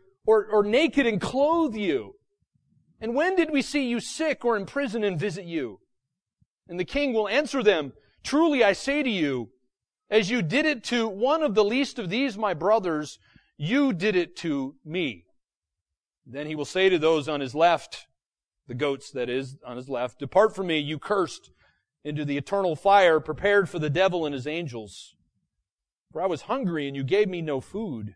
[0.25, 2.15] or, or naked and clothe you?
[2.99, 5.79] And when did we see you sick or in prison and visit you?
[6.67, 7.93] And the king will answer them,
[8.23, 9.49] Truly I say to you,
[10.09, 13.17] as you did it to one of the least of these my brothers,
[13.57, 15.25] you did it to me.
[16.25, 18.07] Then he will say to those on his left,
[18.67, 21.51] the goats that is, on his left, Depart from me, you cursed,
[22.03, 25.15] into the eternal fire prepared for the devil and his angels.
[26.11, 28.15] For I was hungry and you gave me no food.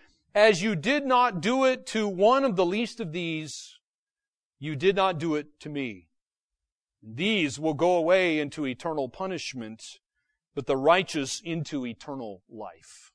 [0.33, 3.79] as you did not do it to one of the least of these,
[4.59, 6.07] you did not do it to me.
[7.03, 9.99] These will go away into eternal punishment,
[10.53, 13.11] but the righteous into eternal life.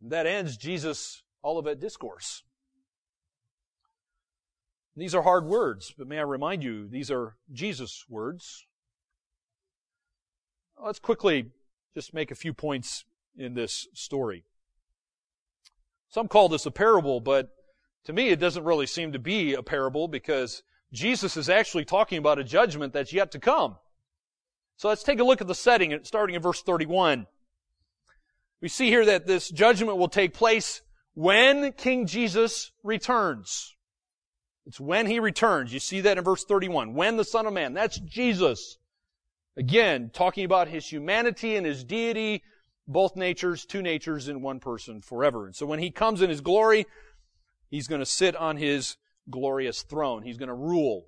[0.00, 2.42] That ends Jesus' Olivet Discourse.
[4.96, 8.66] These are hard words, but may I remind you, these are Jesus' words.
[10.82, 11.50] Let's quickly
[11.94, 13.04] just make a few points
[13.36, 14.44] in this story.
[16.14, 17.48] Some call this a parable, but
[18.04, 20.62] to me it doesn't really seem to be a parable because
[20.92, 23.78] Jesus is actually talking about a judgment that's yet to come.
[24.76, 27.26] So let's take a look at the setting, starting in verse 31.
[28.62, 30.82] We see here that this judgment will take place
[31.14, 33.74] when King Jesus returns.
[34.66, 35.74] It's when he returns.
[35.74, 36.94] You see that in verse 31.
[36.94, 37.74] When the Son of Man.
[37.74, 38.78] That's Jesus.
[39.56, 42.44] Again, talking about his humanity and his deity,
[42.86, 45.46] both natures, two natures in one person forever.
[45.46, 46.86] And so when he comes in his glory,
[47.70, 48.96] he's going to sit on his
[49.30, 50.22] glorious throne.
[50.22, 51.06] He's going to rule.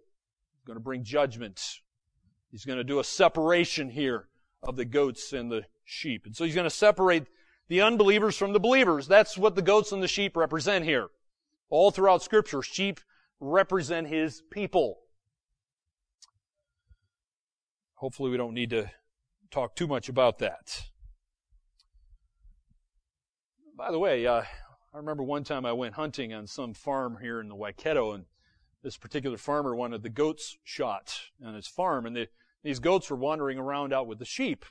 [0.54, 1.80] He's going to bring judgment.
[2.50, 4.28] He's going to do a separation here
[4.62, 6.24] of the goats and the sheep.
[6.24, 7.24] And so he's going to separate
[7.68, 9.06] the unbelievers from the believers.
[9.06, 11.08] That's what the goats and the sheep represent here.
[11.68, 13.00] All throughout scripture, sheep
[13.40, 14.98] represent his people.
[17.94, 18.90] Hopefully, we don't need to
[19.50, 20.86] talk too much about that.
[23.76, 27.42] By the way, uh, I remember one time I went hunting on some farm here
[27.42, 28.24] in the Waikato, and
[28.82, 32.28] this particular farmer wanted the goats shot on his farm, and the,
[32.62, 34.64] these goats were wandering around out with the sheep.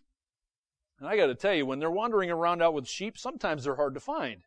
[1.00, 3.76] And I got to tell you, when they're wandering around out with sheep, sometimes they're
[3.76, 4.42] hard to find.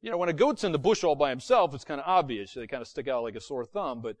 [0.00, 2.54] You know, when a goat's in the bush all by himself, it's kind of obvious.
[2.54, 4.00] They kind of stick out like a sore thumb.
[4.00, 4.16] But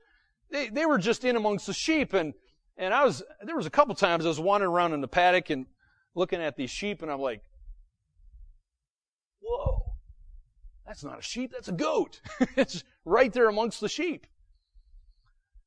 [0.50, 2.34] they, they were just in amongst the sheep, and
[2.76, 5.48] and I was, there was a couple times I was wandering around in the paddock
[5.50, 5.66] and
[6.14, 7.42] looking at these sheep and I'm like,
[10.88, 12.22] That's not a sheep, that's a goat.
[12.56, 14.26] it's right there amongst the sheep.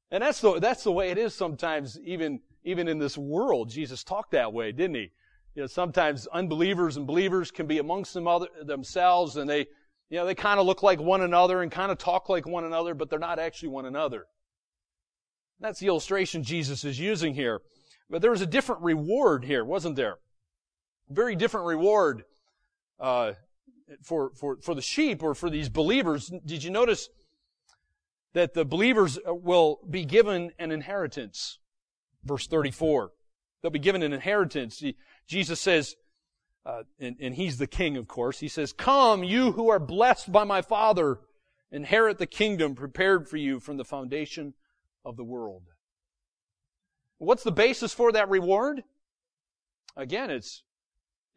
[0.09, 3.69] And that's the, that's the way it is sometimes, even, even in this world.
[3.69, 5.11] Jesus talked that way, didn't he?
[5.53, 9.67] You know, sometimes unbelievers and believers can be amongst them other, themselves and they,
[10.09, 12.65] you know, they kind of look like one another and kind of talk like one
[12.65, 14.26] another, but they're not actually one another.
[15.59, 17.61] That's the illustration Jesus is using here.
[18.09, 20.17] But there was a different reward here, wasn't there?
[21.09, 22.24] Very different reward
[22.99, 23.34] uh,
[24.01, 26.31] for for for the sheep or for these believers.
[26.45, 27.09] Did you notice
[28.33, 31.59] that the believers will be given an inheritance?
[32.23, 33.11] Verse thirty-four.
[33.61, 34.83] They'll be given an inheritance.
[35.27, 35.95] Jesus says,
[36.65, 38.39] uh, and, and he's the king, of course.
[38.39, 41.19] He says, "Come, you who are blessed by my Father,
[41.71, 44.53] inherit the kingdom prepared for you from the foundation
[45.03, 45.63] of the world."
[47.17, 48.83] What's the basis for that reward?
[49.95, 50.63] Again, it's,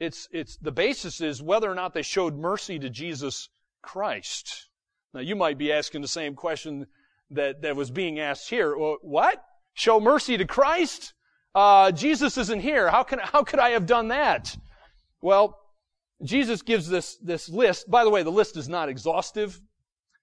[0.00, 3.48] it's, it's, the basis is whether or not they showed mercy to Jesus
[3.82, 4.68] Christ.
[5.12, 6.86] Now you might be asking the same question
[7.30, 8.76] that, that was being asked here.
[8.76, 9.42] Well, what?
[9.74, 11.14] Show mercy to Christ?
[11.54, 12.90] Uh, Jesus isn't here.
[12.90, 14.56] How can, how could I have done that?
[15.20, 15.58] Well,
[16.22, 17.90] Jesus gives this, this list.
[17.90, 19.60] By the way, the list is not exhaustive.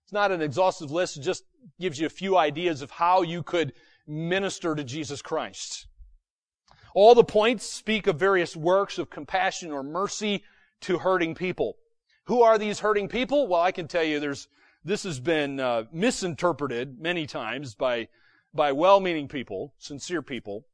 [0.03, 1.17] It's not an exhaustive list.
[1.17, 1.43] It just
[1.79, 3.73] gives you a few ideas of how you could
[4.07, 5.87] minister to Jesus Christ.
[6.93, 10.43] All the points speak of various works of compassion or mercy
[10.81, 11.77] to hurting people.
[12.25, 13.47] Who are these hurting people?
[13.47, 14.47] Well, I can tell you there's,
[14.83, 18.07] this has been uh, misinterpreted many times by,
[18.53, 20.65] by well-meaning people, sincere people,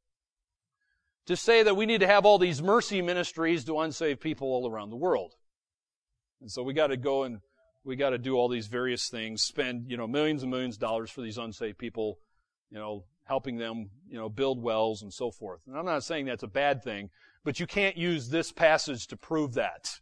[1.26, 4.68] to say that we need to have all these mercy ministries to unsaved people all
[4.68, 5.34] around the world.
[6.40, 7.40] And so we got to go and
[7.84, 10.80] we got to do all these various things, spend, you know, millions and millions of
[10.80, 12.18] dollars for these unsaved people,
[12.70, 15.60] you know, helping them, you know, build wells and so forth.
[15.66, 17.10] And I'm not saying that's a bad thing,
[17.44, 20.00] but you can't use this passage to prove that.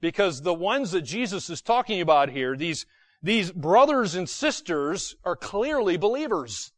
[0.00, 2.86] Because the ones that Jesus is talking about here, these,
[3.20, 6.72] these brothers and sisters are clearly believers.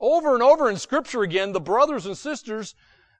[0.00, 2.74] Over and over in scripture again, the brothers and sisters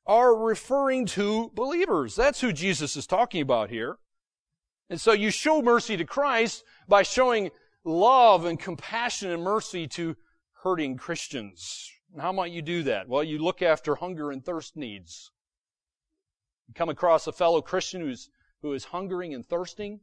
[0.05, 2.17] are referring to believers.
[2.17, 3.99] That's who Jesus is talking about here.
[4.91, 7.51] And so you show mercy to Christ by showing
[7.85, 10.17] love and compassion and mercy to
[10.63, 11.91] hurting Christians.
[12.19, 13.09] How might you do that?
[13.09, 15.31] Well, you look after hunger and thirst needs.
[16.67, 18.29] You come across a fellow Christian who's,
[18.63, 20.01] who is hungering and thirsting,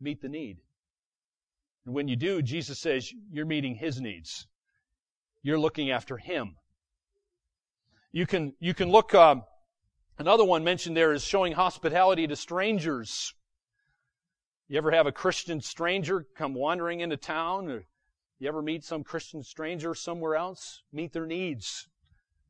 [0.00, 0.58] meet the need.
[1.86, 4.46] And when you do, Jesus says you're meeting his needs.
[5.42, 6.56] You're looking after him.
[8.12, 9.44] You can, you can look, um,
[10.18, 13.32] another one mentioned there is showing hospitality to strangers.
[14.68, 17.86] You ever have a Christian stranger come wandering into town or
[18.38, 20.82] you ever meet some Christian stranger somewhere else?
[20.92, 21.88] Meet their needs.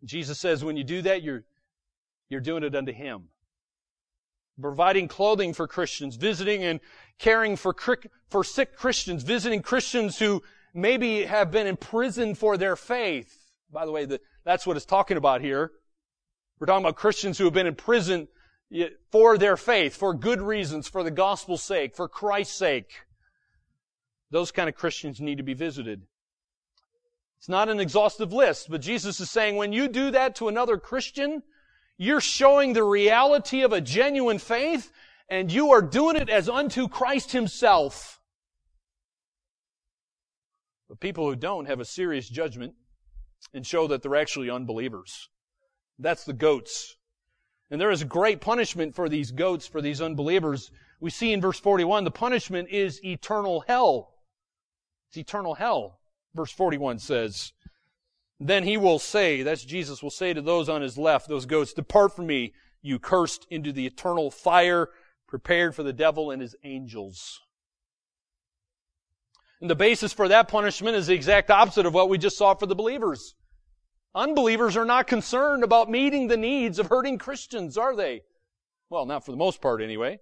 [0.04, 1.44] Jesus says when you do that, you're,
[2.28, 3.28] you're doing it unto Him.
[4.60, 6.80] Providing clothing for Christians, visiting and
[7.18, 7.74] caring for,
[8.28, 10.42] for sick Christians, visiting Christians who
[10.74, 13.52] maybe have been imprisoned for their faith.
[13.72, 15.70] By the way, the, that's what it's talking about here.
[16.58, 18.28] We're talking about Christians who have been in prison
[19.10, 22.92] for their faith, for good reasons, for the gospel's sake, for Christ's sake.
[24.30, 26.02] Those kind of Christians need to be visited.
[27.38, 30.76] It's not an exhaustive list, but Jesus is saying when you do that to another
[30.76, 31.42] Christian,
[31.96, 34.92] you're showing the reality of a genuine faith
[35.28, 38.20] and you are doing it as unto Christ himself.
[40.88, 42.74] But people who don't have a serious judgment
[43.52, 45.28] and show that they're actually unbelievers.
[45.98, 46.96] That's the goats.
[47.70, 50.70] And there is great punishment for these goats, for these unbelievers.
[51.00, 54.14] We see in verse 41, the punishment is eternal hell.
[55.08, 56.00] It's eternal hell.
[56.34, 57.52] Verse 41 says,
[58.38, 61.72] Then he will say, that's Jesus will say to those on his left, those goats,
[61.72, 62.52] Depart from me,
[62.82, 64.90] you cursed, into the eternal fire
[65.26, 67.40] prepared for the devil and his angels.
[69.60, 72.54] And the basis for that punishment is the exact opposite of what we just saw
[72.54, 73.34] for the believers.
[74.14, 78.22] Unbelievers are not concerned about meeting the needs of hurting Christians, are they?
[78.88, 80.20] Well, not for the most part anyway.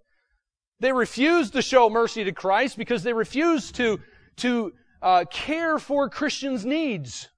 [0.81, 4.01] They refuse to show mercy to Christ because they refuse to
[4.39, 4.73] to
[5.03, 7.29] uh, care for Christians' needs.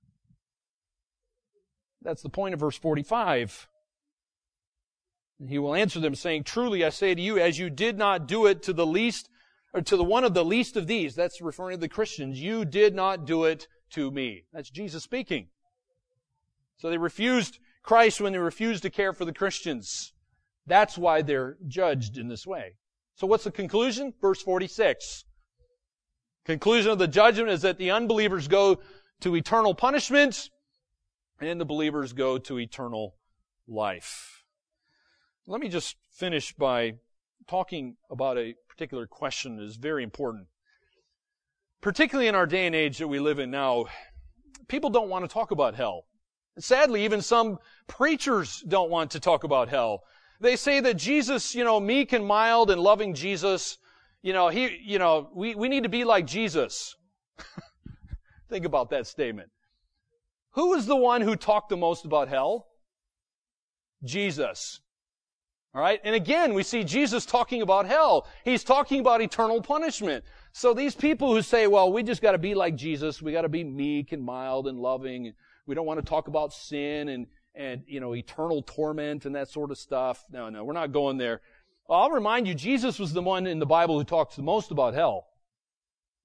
[2.03, 3.69] That's the point of verse 45.
[5.47, 8.47] he will answer them saying, Truly I say to you, as you did not do
[8.47, 9.29] it to the least,
[9.75, 12.65] or to the one of the least of these, that's referring to the Christians, you
[12.65, 14.45] did not do it to me.
[14.53, 15.49] That's Jesus speaking.
[16.79, 20.13] So they refused Christ when they refused to care for the Christians.
[20.67, 22.77] That's why they're judged in this way.
[23.17, 24.15] So what's the conclusion?
[24.21, 25.25] Verse 46.
[26.49, 28.81] Conclusion of the judgment is that the unbelievers go
[29.21, 30.49] to eternal punishment
[31.43, 33.17] and the believers go to eternal
[33.67, 34.45] life.
[35.47, 36.95] Let me just finish by
[37.49, 40.47] talking about a particular question that is very important.
[41.83, 43.85] Particularly in our day and age that we live in now,
[44.69, 46.07] people don't want to talk about hell.
[46.59, 50.03] Sadly, even some preachers don't want to talk about hell.
[50.41, 53.77] They say that Jesus, you know, meek and mild and loving Jesus,
[54.29, 56.95] you know, he, you know, we, we need to be like Jesus.
[58.51, 59.49] Think about that statement.
[60.51, 62.67] Who was the one who talked the most about hell?
[64.05, 64.81] Jesus.
[65.75, 65.99] All right.
[66.05, 68.27] And again, we see Jesus talking about hell.
[68.45, 70.27] He's talking about eternal punishment.
[70.53, 73.23] So these people who say, well, we just got to be like Jesus.
[73.23, 75.33] We got to be meek and mild and loving.
[75.65, 79.49] We don't want to talk about sin and, and, you know, eternal torment and that
[79.49, 80.23] sort of stuff.
[80.31, 81.41] No, no, we're not going there.
[81.89, 84.71] Well, I'll remind you, Jesus was the one in the Bible who talks the most
[84.71, 85.27] about hell.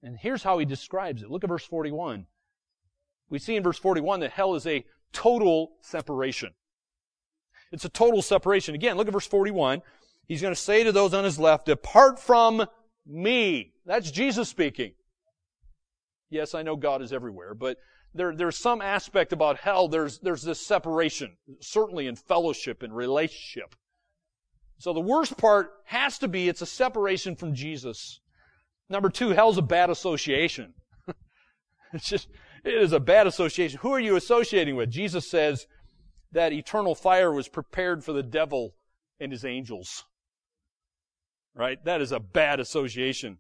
[0.04, 1.32] And here's how he describes it.
[1.32, 2.26] Look at verse 41.
[3.30, 6.52] We see in verse 41 that hell is a total separation.
[7.72, 8.76] It's a total separation.
[8.76, 9.82] Again, look at verse 41.
[10.28, 12.66] He's going to say to those on his left, depart from
[13.06, 13.74] me.
[13.86, 14.92] That's Jesus speaking.
[16.30, 17.78] Yes, I know God is everywhere, but
[18.14, 19.88] there, there's some aspect about hell.
[19.88, 23.76] There's, there's this separation, certainly in fellowship and relationship.
[24.78, 28.20] So the worst part has to be it's a separation from Jesus.
[28.90, 30.74] Number two, hell's a bad association.
[31.94, 32.28] it's just,
[32.64, 33.80] it is a bad association.
[33.82, 34.90] Who are you associating with?
[34.90, 35.68] Jesus says,
[36.34, 38.76] that eternal fire was prepared for the devil
[39.20, 40.06] and his angels.
[41.56, 41.84] Right?
[41.86, 43.38] That is a bad association.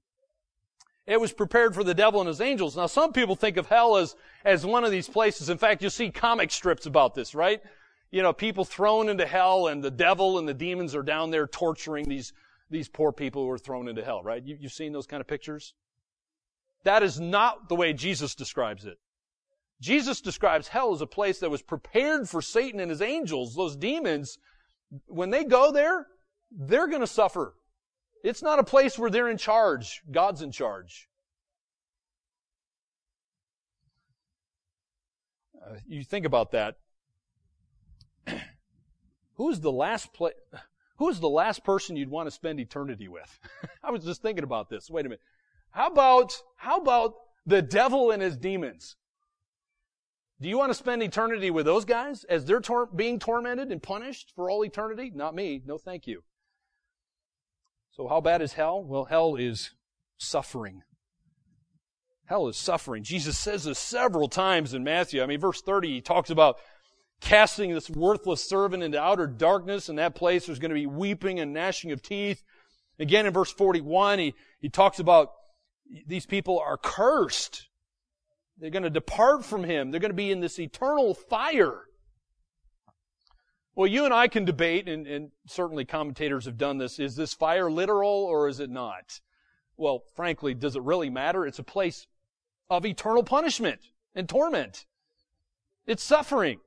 [1.05, 2.77] It was prepared for the devil and his angels.
[2.77, 4.15] Now some people think of hell as,
[4.45, 5.49] as one of these places.
[5.49, 7.61] In fact, you'll see comic strips about this, right?
[8.13, 11.47] You know, people thrown into hell and the devil and the demons are down there
[11.47, 12.31] torturing these,
[12.69, 14.45] these poor people who are thrown into hell, right?
[14.45, 15.73] You, you've seen those kind of pictures?
[16.83, 18.99] That is not the way Jesus describes it.
[19.81, 23.75] Jesus describes hell as a place that was prepared for Satan and his angels, those
[23.75, 24.37] demons.
[25.07, 26.05] When they go there,
[26.51, 27.55] they're going to suffer.
[28.23, 30.03] It's not a place where they're in charge.
[30.11, 31.09] God's in charge.
[35.59, 36.75] Uh, you think about that.
[39.35, 40.35] Who's the last place?
[40.97, 43.39] Who's the last person you'd want to spend eternity with?
[43.83, 44.89] I was just thinking about this.
[44.89, 45.21] Wait a minute.
[45.71, 47.13] How about, how about
[47.45, 48.95] the devil and his demons?
[50.39, 53.81] Do you want to spend eternity with those guys as they're tor- being tormented and
[53.81, 55.11] punished for all eternity?
[55.13, 55.61] Not me.
[55.65, 56.23] No, thank you.
[57.91, 58.83] So how bad is hell?
[58.83, 59.71] Well, hell is
[60.17, 60.81] suffering.
[62.25, 63.03] Hell is suffering.
[63.03, 65.21] Jesus says this several times in Matthew.
[65.21, 66.57] I mean, verse 30, he talks about
[67.23, 69.89] casting this worthless servant into outer darkness.
[69.89, 72.43] In that place, there's going to be weeping and gnashing of teeth.
[72.99, 75.31] Again, in verse 41, he, he talks about
[76.05, 77.69] these people are cursed.
[78.57, 79.89] They're going to depart from Him.
[79.89, 81.81] They're going to be in this eternal fire.
[83.75, 87.33] Well, you and I can debate, and, and, certainly commentators have done this, is this
[87.33, 89.19] fire literal or is it not?
[89.77, 91.47] Well, frankly, does it really matter?
[91.47, 92.05] It's a place
[92.69, 93.79] of eternal punishment
[94.13, 94.85] and torment.
[95.87, 96.59] It's suffering.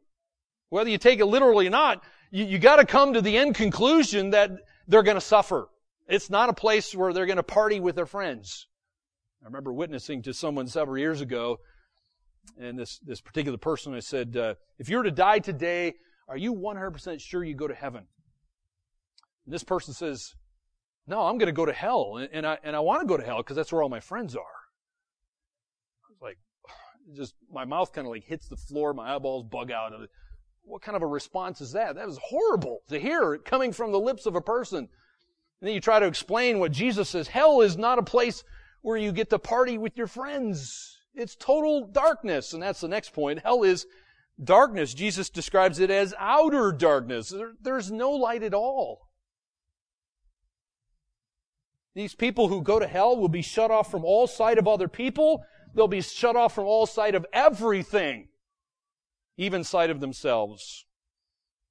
[0.69, 4.31] Whether you take it literally or not, you, you gotta come to the end conclusion
[4.31, 4.51] that
[4.89, 5.69] they're gonna suffer.
[6.09, 8.67] It's not a place where they're gonna party with their friends.
[9.43, 11.59] I remember witnessing to someone several years ago
[12.59, 15.95] and this, this particular person, I said, uh, if you were to die today,
[16.29, 18.05] are you 100% sure you go to heaven?
[19.45, 20.35] And this person says,
[21.07, 22.17] no, I'm going to go to hell.
[22.17, 24.01] And, and I, and I want to go to hell because that's where all my
[24.01, 24.41] friends are.
[24.43, 26.39] I was like,
[27.17, 29.93] just, my mouth kind of like hits the floor, my eyeballs bug out.
[30.67, 31.95] What kind of a response is that?
[31.95, 34.79] That is horrible to hear coming from the lips of a person.
[34.79, 34.89] And
[35.61, 37.29] then you try to explain what Jesus says.
[37.29, 38.43] Hell is not a place
[38.83, 40.99] where you get to party with your friends.
[41.15, 42.53] It's total darkness.
[42.53, 43.43] And that's the next point.
[43.43, 43.87] Hell is
[44.43, 44.93] darkness.
[44.93, 47.31] Jesus describes it as outer darkness.
[47.31, 49.09] There, there's no light at all.
[51.95, 54.89] These people who go to hell will be shut off from all sight of other
[54.89, 55.45] people.
[55.75, 58.29] They'll be shut off from all sight of everything,
[59.37, 60.85] even sight of themselves.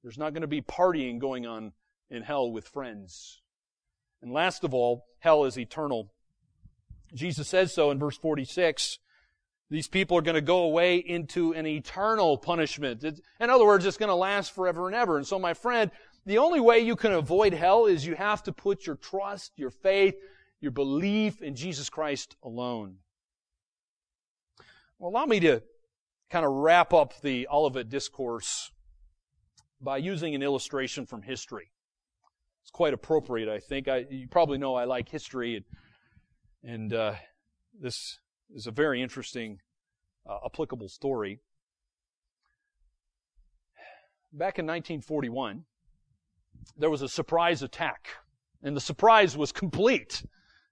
[0.02, 1.72] There's not going to be partying going on
[2.10, 3.42] in hell with friends.
[4.22, 6.12] And last of all, hell is eternal.
[7.14, 8.98] Jesus says so in verse 46.
[9.68, 13.02] These people are going to go away into an eternal punishment.
[13.02, 15.16] in other words, it's going to last forever and ever.
[15.16, 15.90] And so, my friend,
[16.24, 19.70] the only way you can avoid hell is you have to put your trust, your
[19.70, 20.14] faith,
[20.60, 22.98] your belief in Jesus Christ alone.
[24.98, 25.62] Well, allow me to
[26.30, 28.70] kind of wrap up the Olivet discourse
[29.80, 31.70] by using an illustration from history.
[32.62, 33.88] It's quite appropriate, I think.
[33.88, 35.64] I, you probably know I like history, and,
[36.64, 37.14] and uh,
[37.80, 38.18] this
[38.54, 39.60] is a very interesting,
[40.28, 41.40] uh, applicable story.
[44.32, 45.64] Back in 1941,
[46.76, 48.08] there was a surprise attack,
[48.62, 50.24] and the surprise was complete.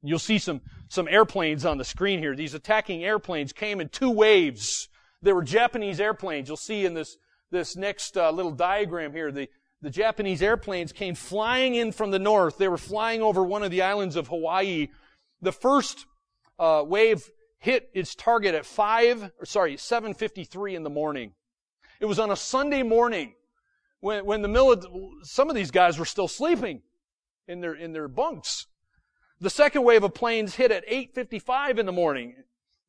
[0.03, 2.35] You'll see some, some airplanes on the screen here.
[2.35, 4.89] These attacking airplanes came in two waves.
[5.25, 6.49] They were Japanese airplanes.
[6.49, 7.17] You'll see in this,
[7.51, 9.49] this next uh, little diagram here, the,
[9.81, 12.59] the Japanese airplanes came flying in from the north.
[12.59, 14.89] They were flying over one of the islands of Hawaii.
[15.41, 16.05] The first
[16.59, 21.33] uh, wave hit its target at 5, or sorry, 7.53 in the morning.
[22.01, 23.35] It was on a Sunday morning
[24.01, 26.83] when, when the some of these guys were still sleeping
[27.49, 28.67] in their, in their bunks.
[29.41, 32.35] The second wave of planes hit at 8.55 in the morning.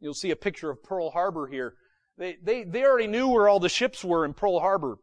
[0.02, 1.76] You'll see a picture of Pearl Harbor here.
[2.18, 4.97] They, they, they already knew where all the ships were in Pearl Harbor.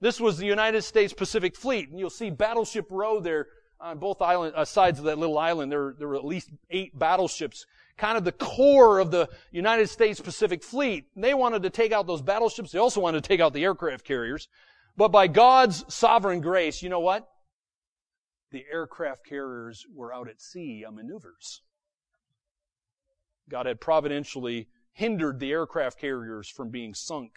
[0.00, 1.88] This was the United States Pacific Fleet.
[1.88, 3.46] And you'll see Battleship Row there
[3.80, 5.70] on both island, uh, sides of that little island.
[5.70, 7.64] There, there were at least eight battleships
[7.98, 11.06] kind of the core of the United States Pacific Fleet.
[11.16, 12.70] They wanted to take out those battleships.
[12.70, 14.48] They also wanted to take out the aircraft carriers.
[14.96, 17.28] But by God's sovereign grace, you know what?
[18.50, 21.62] The aircraft carriers were out at sea on maneuvers.
[23.50, 24.68] God had providentially
[24.98, 27.32] hindered the aircraft carriers from being sunk.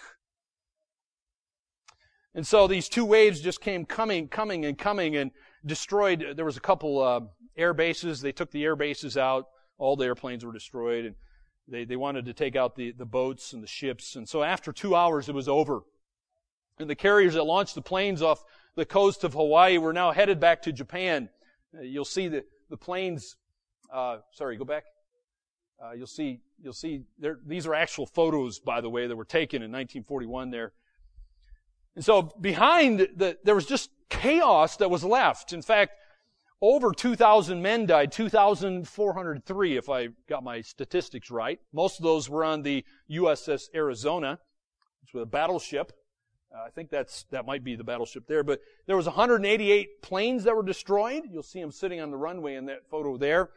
[2.33, 5.31] And so these two waves just came coming, coming, and coming and
[5.65, 6.33] destroyed.
[6.35, 7.21] There was a couple uh,
[7.57, 8.21] air bases.
[8.21, 9.47] They took the air bases out
[9.81, 11.15] all the airplanes were destroyed and
[11.67, 14.15] they, they wanted to take out the, the boats and the ships.
[14.15, 15.81] And so after two hours, it was over.
[16.79, 18.43] And the carriers that launched the planes off
[18.75, 21.29] the coast of Hawaii were now headed back to Japan.
[21.75, 23.35] Uh, you'll see the, the planes,
[23.91, 24.83] uh, sorry, go back.
[25.83, 29.25] Uh, you'll see, you'll see, there, these are actual photos, by the way, that were
[29.25, 30.73] taken in 1941 there.
[31.95, 35.53] And so behind the, there was just chaos that was left.
[35.53, 35.93] In fact,
[36.61, 41.59] over 2,000 men died, 2,403 if I got my statistics right.
[41.73, 44.39] Most of those were on the USS Arizona,
[45.01, 45.91] which was a battleship.
[46.53, 50.43] Uh, I think that's, that might be the battleship there, but there was 188 planes
[50.43, 51.23] that were destroyed.
[51.31, 53.49] You'll see them sitting on the runway in that photo there.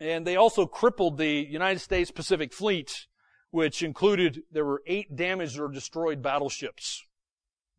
[0.00, 3.06] And they also crippled the United States Pacific Fleet,
[3.50, 7.04] which included, there were eight damaged or destroyed battleships.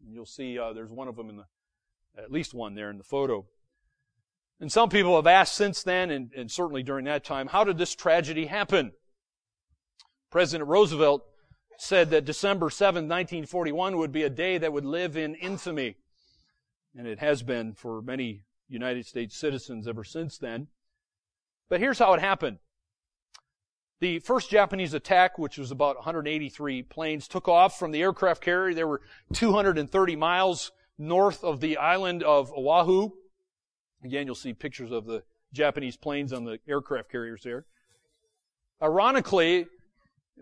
[0.05, 1.45] And you'll see, uh, there's one of them in the,
[2.17, 3.47] at least one there in the photo.
[4.59, 7.79] And some people have asked since then, and, and certainly during that time, how did
[7.79, 8.91] this tragedy happen?
[10.29, 11.23] President Roosevelt
[11.79, 15.95] said that December 7, 1941 would be a day that would live in infamy.
[16.95, 20.67] And it has been for many United States citizens ever since then.
[21.71, 22.57] But here's how it happened.
[24.01, 28.73] The first Japanese attack, which was about 183 planes, took off from the aircraft carrier.
[28.73, 28.99] They were
[29.31, 33.11] 230 miles north of the island of Oahu.
[34.03, 37.63] Again, you'll see pictures of the Japanese planes on the aircraft carriers there.
[38.83, 39.65] Ironically,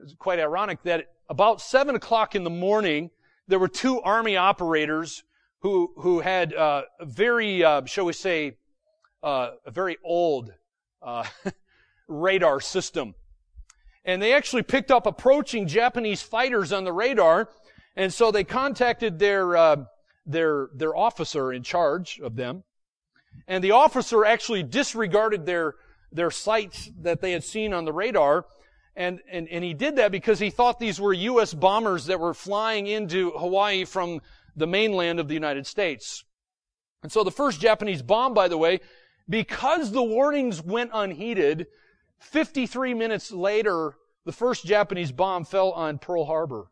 [0.01, 3.11] it's quite ironic that about seven o'clock in the morning,
[3.47, 5.23] there were two army operators
[5.59, 8.57] who who had uh, very, uh, shall we say,
[9.21, 10.53] uh, a very old
[11.01, 11.25] uh,
[12.07, 13.15] radar system,
[14.05, 17.49] and they actually picked up approaching Japanese fighters on the radar,
[17.95, 19.85] and so they contacted their uh,
[20.25, 22.63] their their officer in charge of them,
[23.47, 25.75] and the officer actually disregarded their,
[26.11, 28.45] their sights that they had seen on the radar.
[28.95, 31.53] And, and, and he did that because he thought these were U.S.
[31.53, 34.21] bombers that were flying into Hawaii from
[34.55, 36.23] the mainland of the United States.
[37.01, 38.81] And so the first Japanese bomb, by the way,
[39.29, 41.67] because the warnings went unheeded,
[42.19, 46.67] 53 minutes later, the first Japanese bomb fell on Pearl Harbor.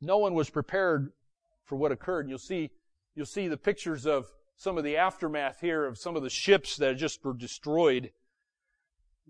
[0.00, 1.12] No one was prepared
[1.64, 2.28] for what occurred.
[2.28, 2.70] You'll see,
[3.14, 4.26] you'll see the pictures of
[4.56, 8.12] some of the aftermath here of some of the ships that just were destroyed.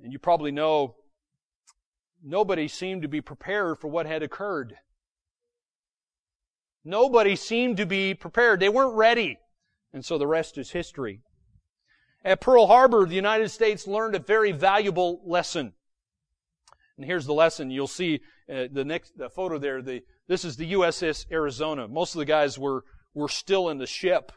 [0.02, 0.96] And you probably know
[2.22, 4.76] nobody seemed to be prepared for what had occurred.
[6.84, 8.60] Nobody seemed to be prepared.
[8.60, 9.38] They weren't ready.
[9.92, 11.20] And so the rest is history.
[12.24, 15.72] At Pearl Harbor, the United States learned a very valuable lesson.
[16.96, 17.70] And here's the lesson.
[17.70, 18.20] You'll see
[18.52, 19.80] uh, the next the photo there.
[19.82, 21.88] The, this is the USS Arizona.
[21.88, 22.84] Most of the guys were,
[23.14, 24.32] were still in the ship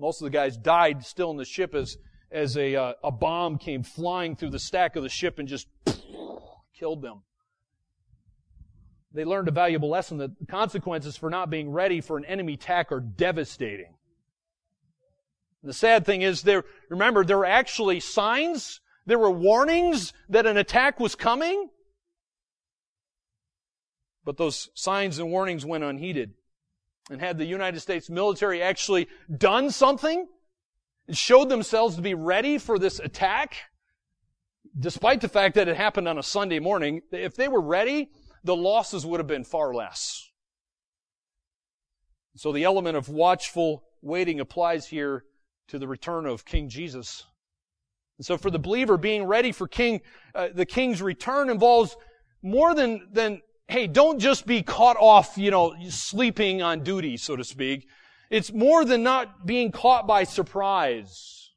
[0.00, 1.98] most of the guys died still in the ship as,
[2.32, 5.68] as a, uh, a bomb came flying through the stack of the ship and just
[6.78, 7.22] killed them.
[9.12, 12.54] They learned a valuable lesson that the consequences for not being ready for an enemy
[12.54, 13.94] attack are devastating.
[15.62, 20.56] The sad thing is there, remember, there were actually signs, there were warnings that an
[20.56, 21.68] attack was coming,
[24.24, 26.34] but those signs and warnings went unheeded.
[27.10, 30.28] And had the United States military actually done something
[31.08, 33.56] and showed themselves to be ready for this attack,
[34.78, 38.10] despite the fact that it happened on a Sunday morning, if they were ready,
[38.44, 40.30] the losses would have been far less.
[42.36, 45.24] So the element of watchful waiting applies here
[45.70, 47.24] to the return of King Jesus
[48.20, 50.02] And so for the believer, being ready for King,
[50.34, 51.96] uh, the King's return involves
[52.42, 57.34] more than, than, hey, don't just be caught off, you know, sleeping on duty, so
[57.34, 57.88] to speak.
[58.28, 61.52] It's more than not being caught by surprise.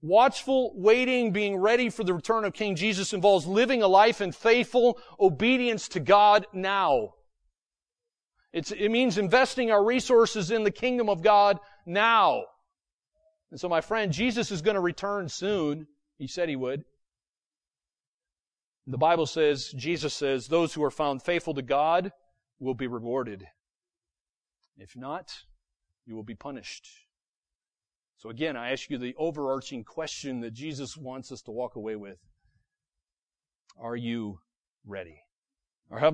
[0.00, 4.32] Watchful waiting, being ready for the return of King Jesus involves living a life in
[4.32, 7.12] faithful obedience to God now.
[8.54, 12.44] It's, it means investing our resources in the kingdom of God now.
[13.50, 15.86] And so, my friend, Jesus is going to return soon.
[16.18, 16.84] He said he would.
[18.88, 22.12] The Bible says, Jesus says, those who are found faithful to God
[22.60, 23.46] will be rewarded.
[24.78, 25.32] If not,
[26.06, 26.88] you will be punished.
[28.18, 31.96] So again, I ask you the overarching question that Jesus wants us to walk away
[31.96, 32.18] with.
[33.78, 34.38] Are you
[34.86, 35.25] ready?